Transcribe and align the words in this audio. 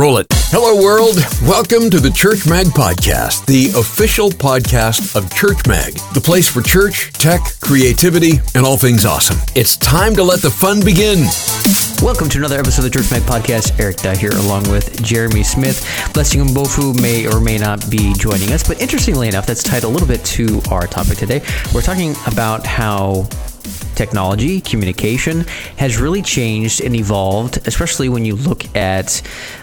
Roll 0.00 0.16
it. 0.16 0.28
Hello, 0.48 0.82
world. 0.82 1.16
Welcome 1.42 1.90
to 1.90 2.00
the 2.00 2.10
Church 2.10 2.48
Mag 2.48 2.68
Podcast, 2.68 3.44
the 3.44 3.66
official 3.78 4.30
podcast 4.30 5.14
of 5.14 5.30
Church 5.30 5.66
Mag, 5.66 5.92
the 6.14 6.22
place 6.22 6.48
for 6.48 6.62
church, 6.62 7.12
tech, 7.12 7.42
creativity, 7.60 8.40
and 8.54 8.64
all 8.64 8.78
things 8.78 9.04
awesome. 9.04 9.36
It's 9.54 9.76
time 9.76 10.14
to 10.16 10.22
let 10.22 10.40
the 10.40 10.48
fun 10.48 10.82
begin. 10.82 11.26
Welcome 12.02 12.30
to 12.30 12.38
another 12.38 12.58
episode 12.58 12.86
of 12.86 12.90
the 12.90 12.98
Church 12.98 13.10
Mag 13.10 13.20
Podcast. 13.24 13.78
Eric 13.78 13.98
Dye 13.98 14.16
here, 14.16 14.30
along 14.32 14.70
with 14.70 15.02
Jeremy 15.04 15.42
Smith. 15.42 15.84
Blessing 16.14 16.40
Mbofu 16.46 16.98
may 16.98 17.30
or 17.30 17.38
may 17.38 17.58
not 17.58 17.90
be 17.90 18.14
joining 18.14 18.52
us, 18.52 18.66
but 18.66 18.80
interestingly 18.80 19.28
enough, 19.28 19.44
that's 19.46 19.62
tied 19.62 19.84
a 19.84 19.88
little 19.88 20.08
bit 20.08 20.24
to 20.24 20.62
our 20.70 20.86
topic 20.86 21.18
today. 21.18 21.42
We're 21.74 21.82
talking 21.82 22.14
about 22.26 22.64
how 22.64 23.28
technology, 23.94 24.60
communication 24.60 25.40
has 25.76 25.98
really 25.98 26.22
changed 26.22 26.80
and 26.80 26.94
evolved, 26.94 27.66
especially 27.66 28.08
when 28.08 28.24
you 28.24 28.36
look 28.36 28.74
at 28.76 29.22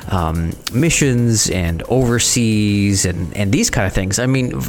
um, 0.09 0.53
missions 0.73 1.49
and 1.49 1.83
overseas 1.83 3.05
and, 3.05 3.35
and 3.35 3.51
these 3.51 3.69
kind 3.69 3.87
of 3.87 3.93
things. 3.93 4.19
I 4.19 4.25
mean, 4.25 4.61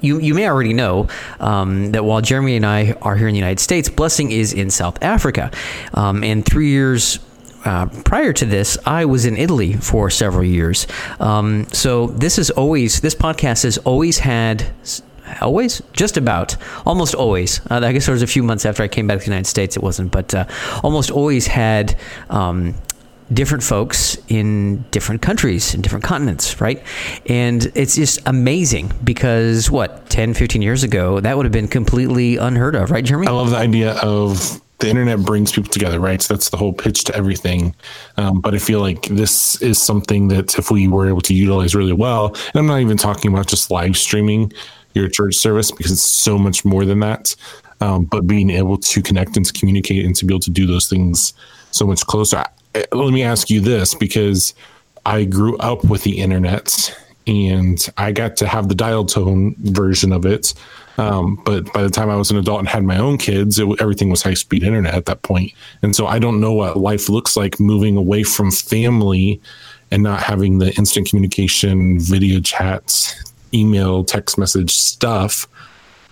you, 0.00 0.20
you 0.20 0.34
may 0.34 0.48
already 0.48 0.72
know 0.72 1.08
um, 1.40 1.92
that 1.92 2.04
while 2.04 2.20
Jeremy 2.20 2.56
and 2.56 2.66
I 2.66 2.92
are 3.02 3.16
here 3.16 3.28
in 3.28 3.34
the 3.34 3.38
United 3.38 3.60
States, 3.60 3.88
Blessing 3.88 4.30
is 4.30 4.52
in 4.52 4.70
South 4.70 5.02
Africa. 5.02 5.50
Um, 5.94 6.22
and 6.22 6.44
three 6.44 6.68
years 6.68 7.18
uh, 7.64 7.86
prior 8.04 8.32
to 8.32 8.44
this, 8.44 8.78
I 8.86 9.06
was 9.06 9.26
in 9.26 9.36
Italy 9.36 9.72
for 9.74 10.08
several 10.08 10.44
years. 10.44 10.86
Um, 11.18 11.66
so 11.72 12.06
this 12.08 12.38
is 12.38 12.50
always 12.50 13.00
this 13.00 13.14
podcast 13.14 13.64
has 13.64 13.78
always 13.78 14.18
had 14.18 14.72
always? 15.40 15.82
Just 15.92 16.16
about. 16.16 16.56
Almost 16.84 17.14
always. 17.14 17.60
Uh, 17.70 17.80
i 17.82 17.92
guess 17.92 18.06
there 18.06 18.12
was 18.12 18.22
a 18.22 18.26
few 18.26 18.42
months 18.42 18.66
after 18.66 18.82
i 18.82 18.88
came 18.88 19.06
back 19.06 19.18
to 19.18 19.24
the 19.24 19.30
united 19.30 19.46
states 19.46 19.76
it 19.76 19.82
wasn't 19.82 20.10
but 20.10 20.34
uh, 20.34 20.44
almost 20.82 21.10
always 21.10 21.46
had 21.46 21.98
um, 22.30 22.74
different 23.32 23.62
folks 23.62 24.16
in 24.28 24.84
different 24.90 25.20
countries 25.20 25.74
in 25.74 25.80
different 25.82 26.04
continents 26.04 26.60
right? 26.60 26.82
And 27.26 27.70
it's 27.74 27.96
just 27.96 28.20
amazing 28.26 28.92
because 29.02 29.70
what 29.70 30.08
10 30.10 30.34
15 30.34 30.62
years 30.62 30.84
ago 30.84 31.20
that 31.20 31.36
would 31.36 31.44
have 31.44 31.52
been 31.52 31.68
completely 31.68 32.36
unheard 32.36 32.74
of 32.74 32.90
right 32.90 33.04
jeremy? 33.04 33.26
I 33.26 33.32
love 33.32 33.50
the 33.50 33.56
idea 33.56 33.94
of 33.96 34.60
the 34.78 34.90
internet 34.90 35.20
brings 35.20 35.52
people 35.52 35.70
together, 35.70 35.98
right? 35.98 36.20
So 36.20 36.34
that's 36.34 36.50
the 36.50 36.56
whole 36.56 36.72
pitch 36.72 37.04
to 37.04 37.16
everything. 37.16 37.74
Um, 38.18 38.40
but 38.40 38.54
I 38.54 38.58
feel 38.58 38.80
like 38.80 39.06
this 39.06 39.60
is 39.62 39.80
something 39.80 40.28
that 40.28 40.58
if 40.58 40.70
we 40.70 40.86
were 40.86 41.08
able 41.08 41.22
to 41.22 41.34
utilize 41.34 41.74
really 41.74 41.94
well, 41.94 42.28
and 42.28 42.56
I'm 42.56 42.66
not 42.66 42.80
even 42.80 42.96
talking 42.96 43.32
about 43.32 43.46
just 43.46 43.70
live 43.70 43.96
streaming, 43.96 44.52
your 44.96 45.08
church 45.08 45.36
service 45.36 45.70
because 45.70 45.92
it's 45.92 46.02
so 46.02 46.38
much 46.38 46.64
more 46.64 46.84
than 46.84 47.00
that. 47.00 47.34
Um, 47.80 48.04
but 48.04 48.26
being 48.26 48.50
able 48.50 48.78
to 48.78 49.02
connect 49.02 49.36
and 49.36 49.44
to 49.44 49.52
communicate 49.52 50.04
and 50.04 50.16
to 50.16 50.24
be 50.24 50.32
able 50.32 50.40
to 50.40 50.50
do 50.50 50.66
those 50.66 50.88
things 50.88 51.34
so 51.72 51.86
much 51.86 52.06
closer. 52.06 52.38
I, 52.74 52.84
let 52.92 53.12
me 53.12 53.22
ask 53.22 53.50
you 53.50 53.60
this 53.60 53.94
because 53.94 54.54
I 55.04 55.24
grew 55.24 55.56
up 55.58 55.84
with 55.84 56.02
the 56.02 56.18
internet 56.18 56.96
and 57.26 57.86
I 57.98 58.12
got 58.12 58.36
to 58.38 58.46
have 58.46 58.68
the 58.68 58.74
dial 58.74 59.04
tone 59.04 59.54
version 59.58 60.12
of 60.12 60.24
it. 60.24 60.54
Um, 60.98 61.40
but 61.44 61.70
by 61.72 61.82
the 61.82 61.90
time 61.90 62.08
I 62.08 62.16
was 62.16 62.30
an 62.30 62.38
adult 62.38 62.60
and 62.60 62.68
had 62.68 62.84
my 62.84 62.98
own 62.98 63.18
kids, 63.18 63.58
it, 63.58 63.68
everything 63.80 64.08
was 64.08 64.22
high 64.22 64.34
speed 64.34 64.62
internet 64.62 64.94
at 64.94 65.04
that 65.06 65.22
point. 65.22 65.52
And 65.82 65.94
so 65.94 66.06
I 66.06 66.18
don't 66.18 66.40
know 66.40 66.52
what 66.52 66.78
life 66.78 67.08
looks 67.08 67.36
like 67.36 67.60
moving 67.60 67.96
away 67.96 68.22
from 68.22 68.50
family 68.50 69.40
and 69.90 70.02
not 70.02 70.22
having 70.22 70.58
the 70.58 70.72
instant 70.74 71.08
communication, 71.08 72.00
video 72.00 72.40
chats, 72.40 73.14
email, 73.56 74.04
text 74.04 74.38
message 74.38 74.72
stuff. 74.72 75.48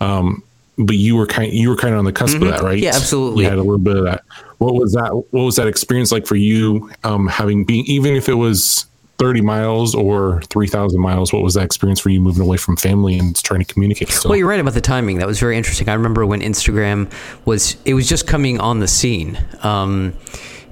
Um, 0.01 0.43
but 0.77 0.97
you 0.97 1.17
were 1.17 1.27
kind 1.27 1.53
you 1.53 1.69
were 1.69 1.77
kind 1.77 1.95
of 1.95 1.99
on 1.99 2.05
the 2.05 2.13
cusp 2.13 2.37
mm-hmm. 2.37 2.47
of 2.47 2.51
that, 2.51 2.63
right? 2.63 2.79
Yeah, 2.79 2.95
absolutely. 2.95 3.45
You 3.45 3.51
had 3.51 3.59
a 3.59 3.63
little 3.63 3.79
bit 3.79 3.97
of 3.97 4.05
that. 4.05 4.25
What 4.59 4.75
was 4.75 4.93
that? 4.95 5.15
What 5.15 5.45
was 5.45 5.57
that 5.57 5.69
experience 5.69 6.11
like 6.11 6.27
for 6.27 6.37
you? 6.37 6.91
Um, 7.05 7.29
having 7.29 7.65
been 7.65 7.85
even 7.87 8.15
if 8.15 8.29
it 8.29 8.35
was 8.35 8.87
30 9.19 9.43
miles 9.43 9.95
or 9.95 10.43
3,000 10.51 11.01
miles, 11.01 11.33
what 11.33 11.43
was 11.43 11.55
that 11.55 11.65
experience 11.65 12.01
for 12.01 12.11
you 12.11 12.21
moving 12.21 12.43
away 12.43 12.57
from 12.57 12.77
family 12.77 13.19
and 13.19 13.41
trying 13.43 13.61
to 13.65 13.73
communicate? 13.73 14.09
Still? 14.09 14.31
Well, 14.31 14.39
you're 14.39 14.49
right 14.49 14.59
about 14.59 14.75
the 14.75 14.81
timing. 14.81 15.19
That 15.19 15.27
was 15.27 15.39
very 15.39 15.57
interesting. 15.57 15.89
I 15.89 15.95
remember 15.95 16.27
when 16.27 16.41
Instagram 16.41 17.11
was, 17.45 17.77
it 17.85 17.95
was 17.95 18.09
just 18.09 18.27
coming 18.27 18.59
on 18.61 18.81
the 18.81 18.89
scene. 18.89 19.39
Um, 19.63 20.15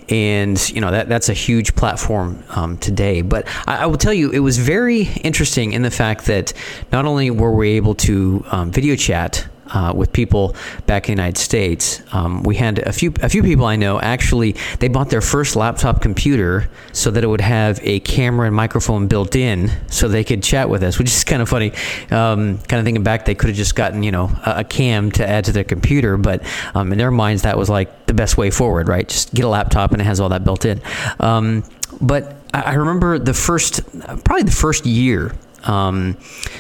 and 0.09 0.71
you 0.71 0.81
know 0.81 0.91
that 0.91 1.09
that's 1.09 1.29
a 1.29 1.35
huge 1.35 1.75
platform 1.75 2.43
um, 2.51 2.77
today. 2.79 3.23
But 3.23 3.47
I, 3.67 3.79
I, 3.79 3.87
will 3.87 3.99
tell 3.99 4.13
you, 4.13 4.31
it 4.31 4.41
was 4.41 4.59
very 4.59 5.03
interesting 5.23 5.73
in 5.73 5.83
the 5.83 5.91
fact 5.91 6.27
that 6.27 6.53
not 6.91 7.05
only 7.05 7.31
were 7.31 7.55
we 7.55 7.71
able 7.71 7.95
to 7.97 8.45
um, 8.51 8.71
video 8.71 8.97
chat 8.97 9.47
uh, 9.73 9.93
with 9.95 10.13
people 10.13 10.55
back 10.87 11.09
in 11.09 11.17
the 11.17 11.23
United 11.23 11.39
States. 11.39 12.03
Um, 12.13 12.43
we 12.43 12.57
had 12.57 12.79
a 12.81 12.93
few 12.93 13.13
a 13.23 13.29
few 13.29 13.43
people 13.43 13.65
I 13.65 13.77
know 13.77 14.01
actually 14.01 14.57
they 14.79 14.89
bought 14.89 15.11
their 15.11 15.21
first 15.21 15.57
laptop 15.57 16.01
computer 16.01 16.69
so 16.93 17.11
that 17.11 17.25
it 17.25 17.27
would 17.27 17.41
have 17.41 17.81
a 17.83 18.01
camera 18.01 18.47
and 18.47 18.57
microphone 18.57 19.07
built 19.07 19.37
in, 19.37 19.71
so 19.89 20.09
they 20.09 20.25
could 20.25 20.43
chat 20.43 20.69
with 20.69 20.83
us, 20.83 20.99
which 20.99 21.09
is 21.09 21.25
kind 21.25 21.43
of 21.43 21.49
funny. 21.49 21.71
Um, 22.11 22.59
kind 22.59 22.81
of 22.81 22.85
thinking 22.85 23.03
back, 23.03 23.25
they 23.25 23.35
could 23.35 23.49
have 23.49 23.57
just 23.57 23.75
gotten 23.75 24.03
you 24.03 24.13
know 24.13 24.31
a, 24.47 24.59
a, 24.59 24.65
cam 24.65 25.11
to 25.13 25.29
add 25.29 25.45
to 25.47 25.53
their 25.53 25.65
computer, 25.65 26.17
but 26.17 26.43
um, 26.75 26.93
in 26.93 26.99
their 26.99 27.11
minds 27.11 27.43
that 27.43 27.59
was 27.59 27.69
like 27.69 28.07
the 28.07 28.15
best 28.15 28.37
way 28.37 28.51
forward, 28.51 28.89
right? 28.89 29.09
Just 29.09 29.35
get 29.35 29.45
a 29.45 29.49
laptop 29.49 29.93
and 29.93 30.01
it 30.01 30.05
has 30.05 30.21
all 30.21 30.29
that 30.31 30.45
built 30.45 30.65
in. 30.65 30.81
Um, 31.21 31.65
but 32.01 32.37
I 32.55 32.75
remember 32.75 33.19
the 33.19 33.35
first, 33.35 33.81
probably 34.25 34.43
the 34.43 34.51
first 34.51 34.87
year 34.87 35.33
um, 35.65 36.17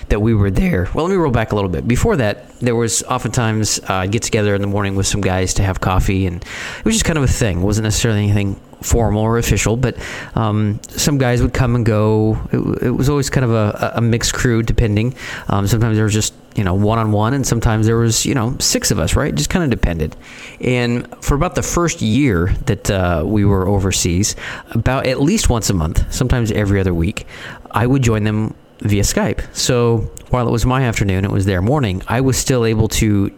that 0.09 0.21
we 0.21 0.35
were 0.35 0.51
there. 0.51 0.89
Well, 0.95 1.05
let 1.05 1.11
me 1.11 1.17
roll 1.17 1.33
back 1.33 1.53
a 1.53 1.55
little 1.55 1.71
bit. 1.71 1.87
Before 1.87 2.17
that, 2.17 2.49
there 2.61 2.77
was 2.77 3.03
oftentimes 3.05 3.81
uh, 3.89 4.07
get 4.07 4.23
together 4.23 4.55
in 4.55 4.61
the 4.61 4.67
morning 4.67 4.95
with 4.95 5.07
some 5.07 5.21
guys 5.21 5.55
to 5.55 5.63
have 5.63 5.81
coffee, 5.81 6.27
and 6.27 6.43
it 6.43 6.85
was 6.85 6.95
just 6.95 7.05
kind 7.05 7.19
of 7.19 7.25
a 7.25 7.29
thing. 7.29 7.61
It 7.61 7.65
wasn't 7.65 7.85
necessarily 7.85 8.25
anything 8.25 8.61
formal 8.83 9.23
or 9.23 9.39
official, 9.39 9.77
but 9.77 9.97
um, 10.35 10.81
some 10.89 11.19
guys 11.19 11.43
would 11.43 11.53
come 11.53 11.75
and 11.75 11.87
go. 11.87 12.39
It, 12.53 12.87
it 12.87 12.91
was 12.91 13.09
always 13.09 13.31
kind 13.31 13.45
of 13.45 13.51
a, 13.51 13.93
a 13.97 14.01
mixed 14.01 14.35
crew, 14.35 14.63
depending. 14.63 15.15
Um, 15.49 15.67
sometimes 15.67 15.97
there 15.97 16.05
was 16.05 16.15
just 16.15 16.34
you 16.55 16.65
know 16.65 16.75
one 16.75 16.99
on 16.99 17.13
one, 17.13 17.34
and 17.34 17.47
sometimes 17.47 17.87
there 17.87 17.97
was 17.97 18.27
you 18.27 18.34
know 18.34 18.57
six 18.59 18.91
of 18.91 18.99
us, 18.99 19.17
right? 19.17 19.34
Just 19.34 19.51
kind 19.51 19.65
of 19.65 19.71
depended. 19.71 20.17
And 20.61 21.09
for 21.23 21.34
about 21.34 21.55
the 21.55 21.63
first 21.63 22.03
year 22.03 22.55
that 22.67 22.91
uh, 22.91 23.23
we 23.27 23.45
were 23.45 23.67
overseas, 23.67 24.37
about 24.71 25.07
at 25.07 25.21
least 25.21 25.49
once 25.49 25.71
a 25.71 25.75
month, 25.75 26.13
sometimes 26.13 26.53
every 26.53 26.81
other 26.81 26.95
week, 26.95 27.27
I 27.71 27.87
would 27.87 28.03
join 28.03 28.25
them 28.25 28.55
via 28.82 29.03
Skype. 29.03 29.43
So 29.54 30.10
while 30.31 30.48
it 30.48 30.50
was 30.50 30.66
my 30.66 30.82
afternoon, 30.84 31.25
it 31.25 31.31
was 31.31 31.47
their 31.47 31.62
morning, 31.62 32.03
I 32.09 32.20
was 32.20 32.37
still 32.37 32.65
able 32.65 32.88
to 32.88 33.31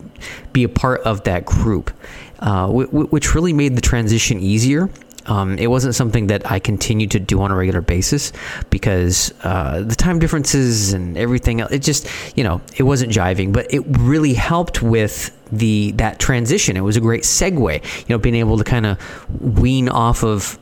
be 0.53 0.65
a 0.65 0.69
part 0.69 1.03
of 1.03 1.25
that 1.25 1.45
group, 1.45 1.91
uh, 2.39 2.69
which 2.69 3.35
really 3.35 3.53
made 3.53 3.77
the 3.77 3.83
transition 3.83 4.41
easier. 4.41 4.89
Um, 5.27 5.59
it 5.59 5.69
wasn't 5.69 5.95
something 5.95 6.27
that 6.27 6.51
I 6.51 6.59
continued 6.59 7.11
to 7.13 7.21
do 7.21 7.41
on 7.41 7.51
a 7.51 7.57
regular 7.57 7.81
basis 7.81 8.33
because 8.69 9.33
uh, 9.43 9.81
the 9.81 9.95
time 9.95 10.19
differences 10.19 10.93
and 10.93 11.17
everything 11.17 11.63
else, 11.63 11.73
it 11.73 11.81
just, 11.81 12.07
you 12.37 12.45
know, 12.45 12.61
it 12.77 12.83
wasn't 12.83 13.11
jiving, 13.11 13.53
but 13.53 13.73
it 13.73 13.83
really 13.87 14.35
helped 14.35 14.83
with 14.83 15.35
the 15.51 15.93
that 15.93 16.19
transition. 16.19 16.77
It 16.77 16.83
was 16.83 16.97
a 16.97 17.01
great 17.01 17.23
segue, 17.23 17.83
you 17.83 18.07
know, 18.09 18.19
being 18.19 18.35
able 18.35 18.59
to 18.59 18.65
kind 18.65 18.85
of 18.85 18.99
wean 19.41 19.89
off 19.89 20.25
of 20.25 20.59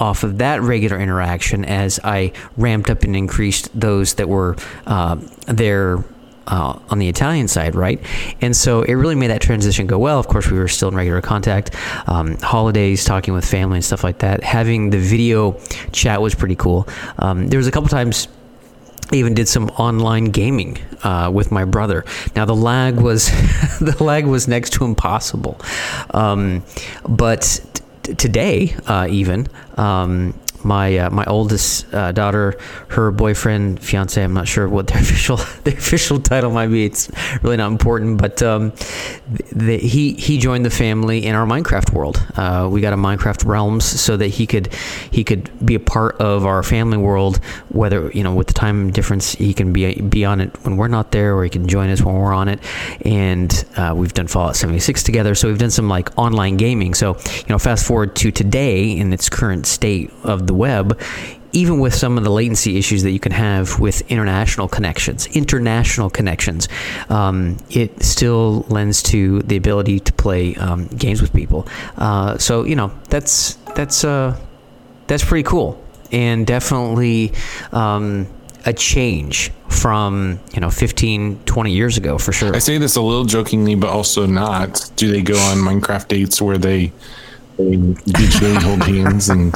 off 0.00 0.22
of 0.24 0.38
that 0.38 0.62
regular 0.62 0.98
interaction 0.98 1.64
as 1.64 2.00
I 2.02 2.32
ramped 2.56 2.90
up 2.90 3.02
and 3.02 3.16
increased 3.16 3.68
those 3.78 4.14
that 4.14 4.28
were 4.28 4.56
uh, 4.86 5.16
there 5.46 6.04
uh, 6.46 6.78
on 6.90 6.98
the 6.98 7.08
Italian 7.08 7.48
side, 7.48 7.74
right? 7.74 8.00
And 8.40 8.56
so 8.56 8.82
it 8.82 8.94
really 8.94 9.14
made 9.14 9.28
that 9.28 9.40
transition 9.40 9.86
go 9.86 9.98
well. 9.98 10.18
Of 10.18 10.28
course, 10.28 10.50
we 10.50 10.58
were 10.58 10.68
still 10.68 10.88
in 10.88 10.94
regular 10.94 11.20
contact. 11.20 11.74
Um, 12.06 12.36
holidays, 12.38 13.04
talking 13.04 13.34
with 13.34 13.44
family 13.44 13.76
and 13.76 13.84
stuff 13.84 14.04
like 14.04 14.18
that. 14.18 14.42
Having 14.42 14.90
the 14.90 14.98
video 14.98 15.58
chat 15.92 16.20
was 16.20 16.34
pretty 16.34 16.56
cool. 16.56 16.88
Um, 17.18 17.48
there 17.48 17.58
was 17.58 17.66
a 17.66 17.70
couple 17.70 17.88
times. 17.88 18.28
I 19.12 19.16
even 19.16 19.34
did 19.34 19.48
some 19.48 19.68
online 19.70 20.26
gaming 20.26 20.78
uh, 21.02 21.30
with 21.32 21.52
my 21.52 21.66
brother. 21.66 22.06
Now 22.34 22.46
the 22.46 22.56
lag 22.56 22.96
was 22.96 23.26
the 23.80 23.96
lag 24.00 24.26
was 24.26 24.48
next 24.48 24.72
to 24.74 24.84
impossible, 24.84 25.60
um, 26.12 26.62
but 27.06 27.60
today, 28.18 28.74
uh, 28.86 29.06
even 29.10 29.46
um, 29.76 30.34
my 30.64 30.98
uh, 30.98 31.10
my 31.10 31.24
oldest 31.26 31.92
uh, 31.94 32.12
daughter, 32.12 32.58
her 32.88 33.10
boyfriend, 33.10 33.82
fiance, 33.82 34.22
I'm 34.22 34.34
not 34.34 34.48
sure 34.48 34.68
what 34.68 34.86
their 34.86 34.98
official 35.02 35.36
their 35.64 35.74
official 35.74 36.20
title 36.20 36.50
might 36.50 36.68
be. 36.68 36.84
It's 36.84 37.10
really 37.42 37.56
not 37.56 37.70
important, 37.70 38.18
but 38.18 38.42
um, 38.42 38.72
the, 39.52 39.78
he 39.78 40.14
he 40.14 40.38
joined 40.38 40.64
the 40.64 40.70
family 40.70 41.24
in 41.24 41.34
our 41.34 41.46
Minecraft 41.46 41.92
world. 41.92 42.24
Uh, 42.36 42.68
we 42.70 42.80
got 42.80 42.92
a 42.92 42.96
Minecraft 42.96 43.44
Realms 43.44 43.84
so 43.84 44.16
that 44.16 44.28
he 44.28 44.46
could 44.46 44.72
he 45.10 45.24
could 45.24 45.50
be 45.64 45.74
a 45.74 45.80
part 45.80 46.16
of 46.20 46.46
our 46.46 46.62
family 46.62 46.98
world. 46.98 47.36
Whether 47.68 48.10
you 48.12 48.22
know 48.22 48.34
with 48.34 48.46
the 48.46 48.54
time 48.54 48.90
difference, 48.90 49.32
he 49.32 49.54
can 49.54 49.72
be 49.72 50.00
be 50.00 50.24
on 50.24 50.40
it 50.40 50.50
when 50.64 50.76
we're 50.76 50.88
not 50.88 51.12
there, 51.12 51.36
or 51.36 51.44
he 51.44 51.50
can 51.50 51.68
join 51.68 51.90
us 51.90 52.02
when 52.02 52.14
we're 52.14 52.32
on 52.32 52.48
it. 52.48 52.60
And 53.04 53.64
uh, 53.76 53.94
we've 53.96 54.14
done 54.14 54.26
Fallout 54.26 54.56
76 54.56 55.02
together, 55.02 55.34
so 55.34 55.48
we've 55.48 55.58
done 55.58 55.70
some 55.70 55.88
like 55.88 56.16
online 56.18 56.56
gaming. 56.56 56.94
So 56.94 57.16
you 57.16 57.48
know, 57.48 57.58
fast 57.58 57.86
forward 57.86 58.16
to 58.16 58.30
today 58.30 58.90
in 58.90 59.12
its 59.12 59.28
current 59.28 59.66
state 59.66 60.10
of 60.22 60.46
the 60.46 60.53
the 60.54 60.58
web, 60.60 61.00
even 61.52 61.78
with 61.78 61.94
some 61.94 62.18
of 62.18 62.24
the 62.24 62.30
latency 62.30 62.76
issues 62.76 63.02
that 63.02 63.12
you 63.12 63.20
can 63.20 63.32
have 63.32 63.78
with 63.80 64.02
international 64.10 64.68
connections, 64.68 65.26
international 65.28 66.10
connections, 66.10 66.68
um, 67.08 67.56
it 67.70 68.02
still 68.02 68.66
lends 68.68 69.02
to 69.02 69.40
the 69.42 69.56
ability 69.56 70.00
to 70.00 70.12
play 70.12 70.54
um, 70.56 70.86
games 70.88 71.20
with 71.22 71.32
people. 71.32 71.66
Uh, 71.96 72.36
so 72.38 72.64
you 72.64 72.76
know 72.76 72.90
that's 73.08 73.54
that's 73.74 74.04
uh, 74.04 74.36
that's 75.06 75.24
pretty 75.24 75.44
cool. 75.44 75.80
and 76.12 76.46
definitely 76.46 77.32
um, 77.72 78.26
a 78.66 78.72
change 78.72 79.50
from 79.68 80.38
you 80.54 80.60
know 80.60 80.70
15 80.70 81.40
20 81.44 81.72
years 81.72 81.96
ago 81.96 82.16
for 82.18 82.32
sure 82.32 82.54
I 82.54 82.58
say 82.60 82.78
this 82.78 82.96
a 82.96 83.02
little 83.02 83.24
jokingly, 83.24 83.74
but 83.74 83.90
also 83.90 84.26
not. 84.26 84.90
Do 84.96 85.10
they 85.10 85.22
go 85.22 85.36
on 85.50 85.58
Minecraft 85.58 86.08
dates 86.08 86.40
where 86.40 86.58
they, 86.58 86.92
they 87.58 87.76
digitally 87.76 88.62
hold 88.66 88.82
hands 88.82 89.28
and 89.28 89.54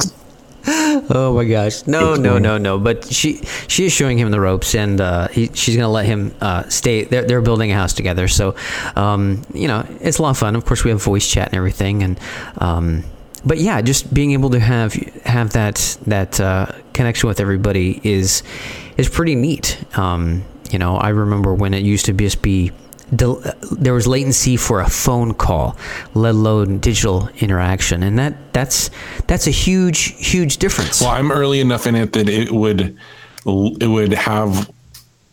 Oh 1.11 1.33
my 1.35 1.45
gosh! 1.45 1.87
No, 1.87 2.15
no, 2.15 2.37
no, 2.37 2.57
no. 2.57 2.77
But 2.77 3.05
she 3.05 3.41
she 3.67 3.85
is 3.85 3.93
showing 3.93 4.19
him 4.19 4.29
the 4.29 4.39
ropes, 4.39 4.75
and 4.75 5.01
uh, 5.01 5.27
he, 5.29 5.49
she's 5.53 5.75
going 5.75 5.85
to 5.85 5.91
let 5.91 6.05
him 6.05 6.35
uh, 6.41 6.69
stay. 6.69 7.05
They're 7.05 7.25
they're 7.25 7.41
building 7.41 7.71
a 7.71 7.75
house 7.75 7.93
together, 7.93 8.27
so 8.27 8.55
um, 8.95 9.41
you 9.53 9.67
know 9.67 9.85
it's 10.01 10.19
a 10.19 10.21
lot 10.21 10.31
of 10.31 10.37
fun. 10.37 10.55
Of 10.55 10.65
course, 10.65 10.83
we 10.83 10.91
have 10.91 11.01
voice 11.01 11.27
chat 11.27 11.47
and 11.47 11.55
everything, 11.55 12.03
and 12.03 12.19
um, 12.57 13.03
but 13.45 13.57
yeah, 13.57 13.81
just 13.81 14.13
being 14.13 14.31
able 14.31 14.51
to 14.51 14.59
have 14.59 14.93
have 15.25 15.53
that 15.53 15.97
that 16.05 16.39
uh, 16.39 16.71
connection 16.93 17.27
with 17.27 17.39
everybody 17.39 17.99
is 18.03 18.43
is 18.97 19.09
pretty 19.09 19.35
neat. 19.35 19.83
Um, 19.97 20.43
you 20.69 20.77
know, 20.77 20.97
I 20.97 21.09
remember 21.09 21.53
when 21.53 21.73
it 21.73 21.83
used 21.83 22.05
to 22.05 22.13
just 22.13 22.41
be 22.41 22.71
del- 23.15 23.41
there 23.71 23.93
was 23.93 24.07
latency 24.07 24.57
for 24.57 24.81
a 24.81 24.89
phone 24.89 25.33
call, 25.33 25.77
let 26.13 26.35
alone 26.35 26.79
digital 26.79 27.29
interaction, 27.39 28.03
and 28.03 28.17
that 28.19 28.53
that's 28.53 28.89
that's 29.27 29.47
a 29.47 29.51
huge 29.51 30.15
huge 30.17 30.57
difference. 30.57 31.01
Well, 31.01 31.11
I'm 31.11 31.31
early 31.31 31.59
enough 31.59 31.87
in 31.87 31.95
it 31.95 32.13
that 32.13 32.29
it 32.29 32.51
would 32.51 32.97
it 33.45 33.87
would 33.87 34.13
have 34.13 34.69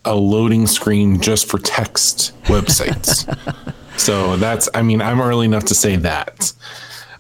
a 0.05 0.15
loading 0.15 0.67
screen 0.67 1.21
just 1.21 1.49
for 1.49 1.59
text 1.59 2.33
websites. 2.45 3.27
so 3.99 4.37
that's 4.37 4.69
I 4.75 4.83
mean 4.83 5.03
I'm 5.03 5.21
early 5.21 5.47
enough 5.47 5.65
to 5.67 5.75
say 5.75 5.97
that. 5.97 6.53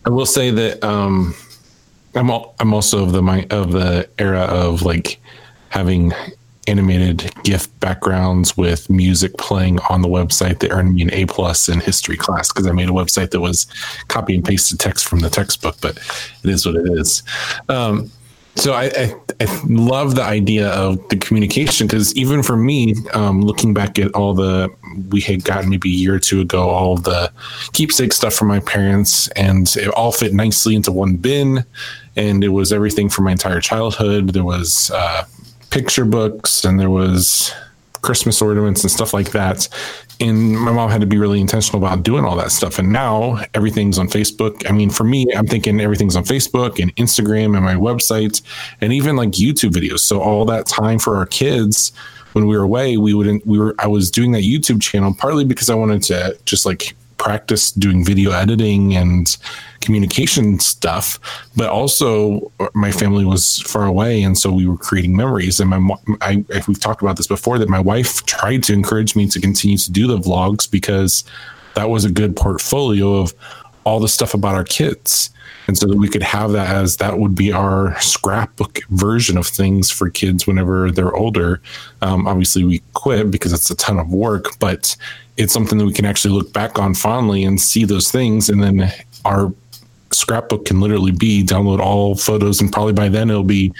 I 0.04 0.10
will 0.10 0.26
say 0.26 0.50
that 0.50 0.84
um, 0.84 1.34
I'm 2.14 2.30
I'm 2.60 2.72
also 2.72 3.02
of 3.02 3.12
the 3.12 3.22
my 3.22 3.46
of 3.50 3.72
the 3.72 4.08
era 4.18 4.42
of 4.42 4.82
like 4.82 5.18
having 5.68 6.12
animated 6.68 7.30
GIF 7.42 7.65
backgrounds 7.86 8.56
with 8.56 8.90
music 8.90 9.36
playing 9.38 9.78
on 9.88 10.02
the 10.02 10.08
website 10.08 10.58
that 10.58 10.72
earned 10.72 10.92
me 10.94 11.02
an 11.02 11.12
A 11.12 11.24
plus 11.26 11.68
in 11.68 11.78
history 11.78 12.16
class 12.16 12.52
because 12.52 12.66
I 12.66 12.72
made 12.72 12.88
a 12.88 12.92
website 12.92 13.30
that 13.30 13.40
was 13.40 13.68
copy 14.08 14.34
and 14.34 14.44
pasted 14.44 14.80
text 14.80 15.06
from 15.06 15.20
the 15.20 15.30
textbook, 15.30 15.76
but 15.80 15.96
it 16.42 16.50
is 16.50 16.66
what 16.66 16.74
it 16.74 16.88
is. 16.98 17.22
Um, 17.68 18.10
so 18.56 18.72
I, 18.72 18.84
I, 18.86 19.14
I 19.40 19.60
love 19.66 20.16
the 20.16 20.24
idea 20.24 20.68
of 20.70 21.08
the 21.10 21.16
communication 21.16 21.86
because 21.86 22.12
even 22.16 22.42
for 22.42 22.56
me, 22.56 22.96
um, 23.12 23.42
looking 23.42 23.72
back 23.72 24.00
at 24.00 24.12
all 24.14 24.34
the 24.34 24.68
we 25.10 25.20
had 25.20 25.44
gotten 25.44 25.70
maybe 25.70 25.90
a 25.90 25.92
year 25.92 26.14
or 26.14 26.18
two 26.18 26.40
ago, 26.40 26.68
all 26.68 26.96
the 26.96 27.30
keepsake 27.72 28.12
stuff 28.12 28.34
from 28.34 28.48
my 28.48 28.60
parents, 28.60 29.28
and 29.36 29.76
it 29.76 29.88
all 29.88 30.10
fit 30.10 30.34
nicely 30.34 30.74
into 30.74 30.90
one 30.90 31.16
bin, 31.16 31.64
and 32.16 32.42
it 32.42 32.48
was 32.48 32.72
everything 32.72 33.08
from 33.08 33.26
my 33.26 33.32
entire 33.32 33.60
childhood. 33.60 34.30
There 34.30 34.44
was 34.44 34.90
uh, 34.92 35.24
picture 35.70 36.06
books, 36.06 36.64
and 36.64 36.80
there 36.80 36.90
was 36.90 37.52
Christmas 38.06 38.40
ornaments 38.40 38.84
and 38.84 38.90
stuff 38.90 39.12
like 39.12 39.32
that. 39.32 39.68
And 40.20 40.58
my 40.58 40.72
mom 40.72 40.88
had 40.88 41.00
to 41.00 41.06
be 41.06 41.18
really 41.18 41.40
intentional 41.40 41.84
about 41.84 42.04
doing 42.04 42.24
all 42.24 42.36
that 42.36 42.52
stuff. 42.52 42.78
And 42.78 42.92
now 42.92 43.40
everything's 43.52 43.98
on 43.98 44.08
Facebook. 44.08 44.68
I 44.70 44.72
mean, 44.72 44.90
for 44.90 45.04
me, 45.04 45.26
I'm 45.36 45.46
thinking 45.46 45.80
everything's 45.80 46.16
on 46.16 46.24
Facebook 46.24 46.80
and 46.80 46.94
Instagram 46.96 47.56
and 47.56 47.64
my 47.64 47.74
website 47.74 48.40
and 48.80 48.92
even 48.92 49.16
like 49.16 49.30
YouTube 49.30 49.72
videos. 49.72 50.00
So 50.00 50.20
all 50.20 50.44
that 50.46 50.66
time 50.66 50.98
for 51.00 51.16
our 51.16 51.26
kids 51.26 51.92
when 52.32 52.46
we 52.46 52.56
were 52.56 52.62
away, 52.62 52.96
we 52.96 53.12
wouldn't 53.12 53.46
we 53.46 53.58
were 53.58 53.74
I 53.78 53.86
was 53.86 54.10
doing 54.10 54.32
that 54.32 54.42
YouTube 54.42 54.80
channel 54.80 55.14
partly 55.18 55.44
because 55.44 55.68
I 55.68 55.74
wanted 55.74 56.02
to 56.04 56.38
just 56.44 56.64
like 56.64 56.94
practice 57.18 57.72
doing 57.72 58.04
video 58.04 58.30
editing 58.30 58.94
and 58.94 59.36
communication 59.80 60.58
stuff 60.58 61.20
but 61.54 61.68
also 61.68 62.50
my 62.74 62.90
family 62.90 63.24
was 63.24 63.60
far 63.60 63.86
away 63.86 64.22
and 64.22 64.36
so 64.36 64.52
we 64.52 64.66
were 64.66 64.76
creating 64.76 65.16
memories. 65.16 65.60
And 65.60 65.70
my 65.70 65.96
I, 66.20 66.44
we've 66.68 66.80
talked 66.80 67.02
about 67.02 67.16
this 67.16 67.26
before 67.26 67.58
that 67.58 67.68
my 67.68 67.80
wife 67.80 68.24
tried 68.26 68.62
to 68.64 68.72
encourage 68.72 69.16
me 69.16 69.28
to 69.28 69.40
continue 69.40 69.78
to 69.78 69.92
do 69.92 70.06
the 70.06 70.18
vlogs 70.18 70.70
because 70.70 71.24
that 71.74 71.88
was 71.88 72.04
a 72.04 72.10
good 72.10 72.36
portfolio 72.36 73.14
of 73.14 73.34
all 73.86 74.00
the 74.00 74.08
stuff 74.08 74.34
about 74.34 74.56
our 74.56 74.64
kids. 74.64 75.30
And 75.68 75.78
so 75.78 75.86
that 75.86 75.96
we 75.96 76.08
could 76.08 76.22
have 76.22 76.52
that 76.52 76.74
as 76.74 76.98
that 76.98 77.18
would 77.18 77.34
be 77.34 77.52
our 77.52 77.98
scrapbook 78.00 78.80
version 78.90 79.38
of 79.38 79.46
things 79.46 79.90
for 79.90 80.10
kids 80.10 80.46
whenever 80.46 80.90
they're 80.90 81.14
older. 81.14 81.60
Um, 82.02 82.26
obviously 82.26 82.64
we 82.64 82.82
quit 82.94 83.30
because 83.30 83.52
it's 83.52 83.70
a 83.70 83.76
ton 83.76 83.98
of 83.98 84.12
work 84.12 84.58
but 84.58 84.96
it's 85.36 85.52
something 85.52 85.78
that 85.78 85.86
we 85.86 85.92
can 85.92 86.04
actually 86.04 86.34
look 86.34 86.52
back 86.52 86.78
on 86.78 86.94
fondly 86.94 87.44
and 87.44 87.60
see 87.60 87.84
those 87.84 88.10
things. 88.10 88.48
And 88.48 88.62
then 88.62 88.92
our 89.24 89.52
scrapbook 90.10 90.64
can 90.64 90.80
literally 90.80 91.12
be 91.12 91.44
download 91.44 91.80
all 91.80 92.16
photos 92.16 92.60
and 92.60 92.72
probably 92.72 92.92
by 92.92 93.08
then 93.08 93.28
it'll 93.28 93.42
be 93.42 93.72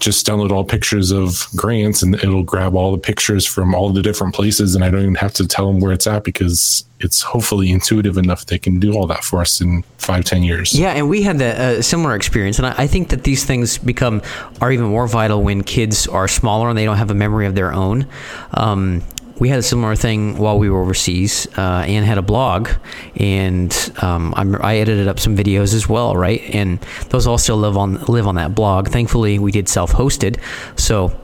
just 0.00 0.26
download 0.26 0.50
all 0.50 0.64
pictures 0.64 1.10
of 1.10 1.46
grants 1.56 2.02
and 2.02 2.14
it'll 2.16 2.42
grab 2.42 2.74
all 2.74 2.92
the 2.92 2.98
pictures 2.98 3.46
from 3.46 3.74
all 3.74 3.90
the 3.90 4.02
different 4.02 4.34
places. 4.34 4.74
And 4.74 4.84
i 4.84 4.90
don't 4.90 5.02
even 5.02 5.14
have 5.16 5.34
to 5.34 5.46
tell 5.46 5.66
them 5.72 5.80
where 5.80 5.92
it's 5.92 6.06
at 6.06 6.24
because 6.24 6.84
it's 7.00 7.22
hopefully 7.22 7.70
intuitive 7.70 8.16
enough 8.16 8.46
they 8.46 8.58
can 8.58 8.78
do 8.78 8.94
all 8.94 9.06
that 9.06 9.24
for 9.24 9.40
us 9.40 9.60
in 9.60 9.82
five 9.98 10.24
ten 10.24 10.42
years 10.42 10.74
Yeah, 10.74 10.92
and 10.92 11.08
we 11.08 11.22
had 11.22 11.40
a 11.40 11.78
uh, 11.78 11.82
similar 11.82 12.14
experience, 12.14 12.58
and 12.58 12.66
I, 12.66 12.74
I 12.78 12.86
think 12.86 13.08
that 13.10 13.24
these 13.24 13.44
things 13.44 13.78
become 13.78 14.22
are 14.60 14.72
even 14.72 14.86
more 14.86 15.06
vital 15.06 15.42
when 15.42 15.62
kids 15.62 16.06
are 16.06 16.28
smaller 16.28 16.68
and 16.68 16.78
they 16.78 16.84
don't 16.84 16.96
have 16.96 17.10
a 17.10 17.14
memory 17.14 17.46
of 17.46 17.54
their 17.54 17.72
own. 17.72 18.06
Um, 18.54 19.02
we 19.38 19.48
had 19.48 19.58
a 19.58 19.62
similar 19.62 19.94
thing 19.94 20.36
while 20.38 20.58
we 20.58 20.68
were 20.68 20.80
overseas. 20.80 21.46
Uh, 21.56 21.84
Anne 21.86 22.02
had 22.02 22.18
a 22.18 22.22
blog, 22.22 22.68
and 23.16 23.92
um, 24.02 24.34
I 24.36 24.78
edited 24.78 25.06
up 25.06 25.20
some 25.20 25.36
videos 25.36 25.74
as 25.74 25.88
well, 25.88 26.16
right? 26.16 26.42
And 26.52 26.80
those 27.10 27.26
all 27.26 27.38
still 27.38 27.56
live 27.56 27.76
on 27.76 28.02
live 28.04 28.26
on 28.26 28.34
that 28.34 28.54
blog. 28.54 28.88
Thankfully, 28.88 29.38
we 29.38 29.52
did 29.52 29.68
self 29.68 29.92
hosted, 29.92 30.40
so 30.76 31.18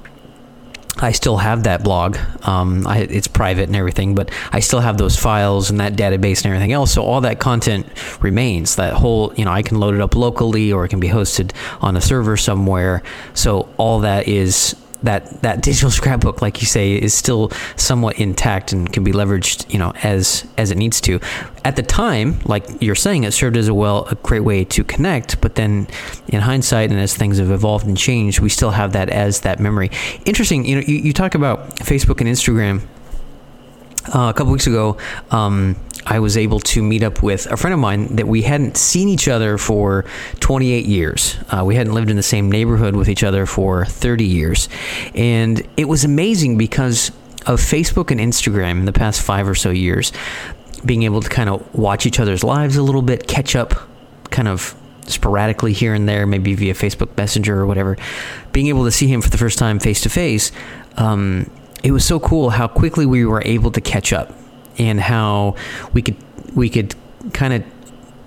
I 0.99 1.13
still 1.13 1.37
have 1.39 1.65
that 1.65 1.83
blog. 1.83 2.17
Um, 2.43 2.87
I, 2.87 2.99
it's 2.99 3.27
private 3.27 3.65
and 3.65 3.75
everything, 3.75 4.15
but 4.15 4.31
I 4.53 4.61
still 4.61 4.81
have 4.81 4.97
those 4.97 5.17
files 5.17 5.71
and 5.71 5.81
that 5.81 5.95
database 5.95 6.45
and 6.45 6.47
everything 6.47 6.73
else. 6.73 6.93
So 6.93 7.03
all 7.03 7.21
that 7.23 7.41
content 7.41 7.87
remains. 8.23 8.77
That 8.77 8.95
whole, 8.95 9.35
you 9.35 9.45
know, 9.45 9.51
I 9.51 9.63
can 9.63 9.81
load 9.81 9.95
it 9.95 10.01
up 10.01 10.15
locally 10.15 10.73
or 10.73 10.85
it 10.85 10.89
can 10.89 11.01
be 11.01 11.09
hosted 11.09 11.53
on 11.81 11.97
a 11.97 12.01
server 12.01 12.37
somewhere. 12.37 13.03
So 13.35 13.69
all 13.77 14.01
that 14.01 14.29
is 14.29 14.77
that 15.05 15.43
that 15.43 15.63
digital 15.63 15.91
scrapbook, 15.91 16.43
like 16.43 16.61
you 16.61 16.67
say, 16.67 16.95
is 16.95 17.15
still 17.15 17.51
somewhat 17.77 18.19
intact 18.19 18.73
and 18.73 18.93
can 18.93 19.05
be 19.05 19.13
leveraged, 19.13 19.73
you 19.73 19.79
know, 19.79 19.93
as 20.03 20.47
as 20.59 20.71
it 20.71 20.77
needs 20.77 21.01
to. 21.03 21.21
At 21.65 21.77
the 21.77 21.83
time, 21.83 22.41
like 22.45 22.65
you're 22.83 22.95
saying, 22.95 23.25
it 23.25 23.33
served 23.33 23.57
as 23.57 23.69
a 23.69 23.75
well 23.75 24.07
a 24.11 24.17
great 24.17 24.41
way 24.41 24.65
to 24.65 24.85
connect. 24.85 25.41
But 25.41 25.55
then, 25.55 25.87
in 26.29 26.41
hindsight, 26.41 26.91
and 26.91 26.99
as 26.99 27.17
things 27.17 27.39
have 27.39 27.51
evolved 27.51 27.87
and 27.87 27.97
changed, 27.97 28.41
we 28.41 28.49
still 28.49 28.71
have 28.71 28.93
that 28.93 29.09
as 29.09 29.41
that 29.41 29.61
memory. 29.61 29.91
Interesting, 30.25 30.65
you 30.65 30.77
know, 30.77 30.83
you, 30.87 30.97
you 30.97 31.13
talk 31.13 31.35
about 31.35 31.77
Facebook 31.77 32.21
and 32.21 32.29
Instagram. 32.29 32.83
Uh, 34.07 34.29
a 34.29 34.35
couple 34.35 34.53
weeks 34.53 34.67
ago, 34.67 34.99
um, 35.31 35.77
I 36.07 36.19
was 36.19 36.37
able 36.37 36.61
to 36.61 36.83
meet 36.83 37.03
up 37.03 37.23
with 37.23 37.47
a 37.47 37.57
friend 37.57 37.73
of 37.73 37.81
mine 37.81 38.17
that 38.17 38.29
we 38.29 38.43
hadn't 38.43 38.77
seen 38.77 39.09
each 39.09 39.29
other 39.29 39.57
for 39.57 40.05
28 40.41 40.85
years. 40.85 41.37
Uh, 41.49 41.65
we 41.65 41.77
hadn't 41.77 41.95
lived 41.95 42.11
in 42.11 42.17
the 42.17 42.23
same 42.23 42.51
neighborhood 42.51 42.95
with 42.95 43.09
each 43.09 43.25
other 43.25 43.47
for 43.47 43.87
30 43.87 44.25
years. 44.25 44.69
And 45.15 45.67
it 45.77 45.87
was 45.87 46.05
amazing 46.05 46.59
because 46.59 47.11
of 47.47 47.61
Facebook 47.61 48.11
and 48.11 48.21
Instagram 48.21 48.81
in 48.81 48.85
the 48.85 48.93
past 48.93 49.23
five 49.23 49.49
or 49.49 49.55
so 49.55 49.71
years, 49.71 50.13
being 50.85 51.05
able 51.05 51.23
to 51.23 51.29
kind 51.29 51.49
of 51.49 51.75
watch 51.75 52.05
each 52.05 52.21
other's 52.21 52.45
lives 52.45 52.77
a 52.77 52.83
little 52.83 53.03
bit, 53.03 53.27
catch 53.27 53.57
up 53.57 53.75
kind 54.31 54.49
of 54.49 54.75
sporadically 55.07 55.73
here 55.73 55.95
and 55.95 56.09
there, 56.09 56.27
maybe 56.27 56.55
via 56.55 56.75
Facebook 56.75 57.17
Messenger 57.17 57.61
or 57.61 57.67
whatever, 57.67 57.97
being 58.53 58.69
able 58.69 58.85
to 58.85 58.91
see 58.91 59.07
him 59.07 59.23
for 59.23 59.31
the 59.31 59.39
first 59.39 59.59
time 59.59 59.79
face 59.79 60.01
to 60.03 60.09
face. 60.09 60.53
It 61.85 61.93
was 61.93 62.05
so 62.05 62.19
cool 62.19 62.51
how 62.51 62.67
quickly 62.67 63.05
we 63.05 63.27
were 63.27 63.43
able 63.45 63.71
to 63.73 63.81
catch 63.81 64.13
up 64.13 64.33
and 64.79 64.99
how 64.99 65.55
we 65.93 66.01
could 66.01 66.17
we 66.55 66.71
could 66.71 66.95
kind 67.33 67.53
of 67.53 67.65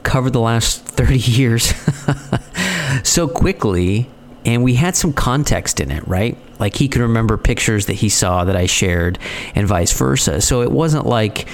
cover 0.03 0.29
the 0.29 0.39
last 0.39 0.85
30 0.85 1.17
years 1.17 1.73
so 3.03 3.27
quickly. 3.27 4.09
And 4.45 4.63
we 4.63 4.75
had 4.75 4.95
some 4.95 5.11
context 5.11 5.81
in 5.81 5.91
it 5.91 6.07
right? 6.07 6.37
Like 6.59 6.75
he 6.75 6.87
could 6.87 7.01
remember 7.01 7.35
pictures 7.35 7.87
that 7.87 7.93
he 7.95 8.09
saw 8.09 8.45
that 8.45 8.55
I 8.55 8.67
shared 8.67 9.19
and 9.55 9.67
vice 9.67 9.91
versa. 9.91 10.39
So 10.39 10.61
it 10.61 10.71
wasn't 10.71 11.07
like 11.07 11.47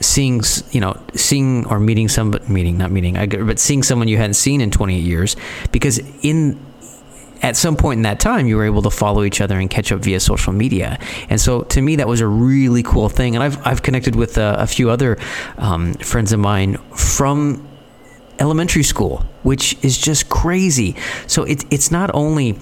seeing 0.00 0.42
you 0.72 0.80
know 0.80 1.00
seeing 1.14 1.66
or 1.66 1.78
meeting 1.78 2.08
some 2.08 2.34
meeting 2.48 2.76
not 2.76 2.90
meeting 2.90 3.16
I, 3.16 3.26
but 3.26 3.60
seeing 3.60 3.84
someone 3.84 4.08
you 4.08 4.16
hadn't 4.16 4.34
seen 4.34 4.60
in 4.60 4.72
28 4.72 4.98
years. 4.98 5.36
Because 5.70 6.00
in 6.22 6.58
at 7.44 7.58
some 7.58 7.76
point 7.76 7.98
in 7.98 8.02
that 8.04 8.20
time, 8.20 8.46
you 8.46 8.56
were 8.56 8.64
able 8.64 8.80
to 8.80 8.90
follow 8.90 9.22
each 9.22 9.42
other 9.42 9.58
and 9.58 9.68
catch 9.68 9.92
up 9.92 10.00
via 10.00 10.18
social 10.18 10.54
media. 10.54 10.98
And 11.28 11.38
so, 11.38 11.60
to 11.64 11.82
me, 11.82 11.96
that 11.96 12.08
was 12.08 12.22
a 12.22 12.26
really 12.26 12.82
cool 12.82 13.10
thing. 13.10 13.34
And 13.36 13.44
I've, 13.44 13.64
I've 13.66 13.82
connected 13.82 14.16
with 14.16 14.38
uh, 14.38 14.56
a 14.58 14.66
few 14.66 14.88
other 14.88 15.18
um, 15.58 15.92
friends 15.94 16.32
of 16.32 16.40
mine 16.40 16.78
from 16.96 17.68
elementary 18.38 18.82
school, 18.82 19.26
which 19.42 19.76
is 19.84 19.98
just 19.98 20.30
crazy. 20.30 20.96
So, 21.26 21.42
it, 21.44 21.66
it's 21.70 21.90
not 21.90 22.10
only 22.14 22.58